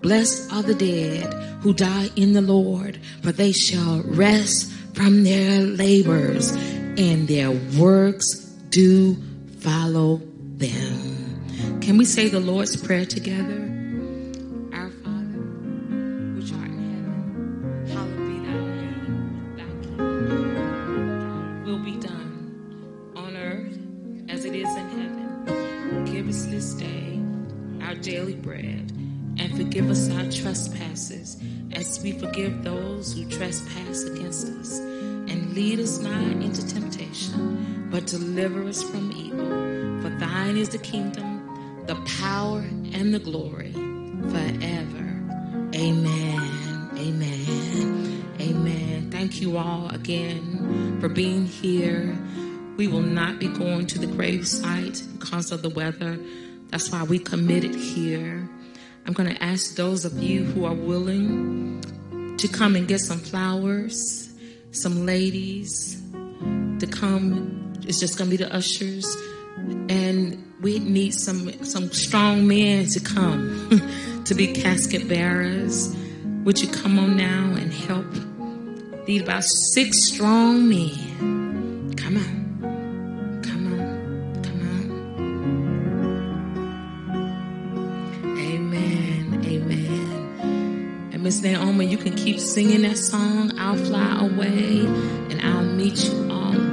[0.00, 1.32] blessed are the dead
[1.62, 8.34] who die in the Lord, for they shall rest from their labors, and their works
[8.68, 9.16] do
[9.62, 10.20] follow
[10.56, 11.80] them.
[11.80, 13.70] Can we say the Lord's Prayer together?
[14.72, 15.38] Our Father,
[16.34, 19.56] which art in heaven, hallowed be thy name.
[19.56, 23.78] Thy kingdom will be done on earth
[24.28, 26.04] as it is in heaven.
[26.12, 27.20] Give us this day
[27.82, 28.90] our daily bread,
[29.38, 31.36] and forgive us our trespasses
[31.72, 34.71] as we forgive those who trespass against us.
[38.02, 39.46] But deliver us from evil.
[40.02, 45.20] For thine is the kingdom, the power, and the glory forever.
[45.74, 46.90] Amen.
[46.96, 48.24] Amen.
[48.40, 49.10] Amen.
[49.10, 52.16] Thank you all again for being here.
[52.76, 56.18] We will not be going to the gravesite because of the weather.
[56.70, 58.48] That's why we committed here.
[59.06, 61.82] I'm going to ask those of you who are willing
[62.38, 64.32] to come and get some flowers,
[64.72, 66.02] some ladies
[66.80, 67.61] to come.
[67.86, 69.16] It's just going to be the ushers.
[69.88, 75.94] And we need some some strong men to come to be casket bearers.
[76.44, 78.06] Would you come on now and help?
[79.06, 81.94] Need about six strong men.
[81.96, 83.42] Come on.
[83.42, 84.42] Come on.
[84.42, 84.88] Come on.
[88.38, 89.44] Amen.
[89.44, 91.10] Amen.
[91.12, 94.86] And Miss Naomi, you can keep singing that song, I'll Fly Away,
[95.30, 96.71] and I'll meet you all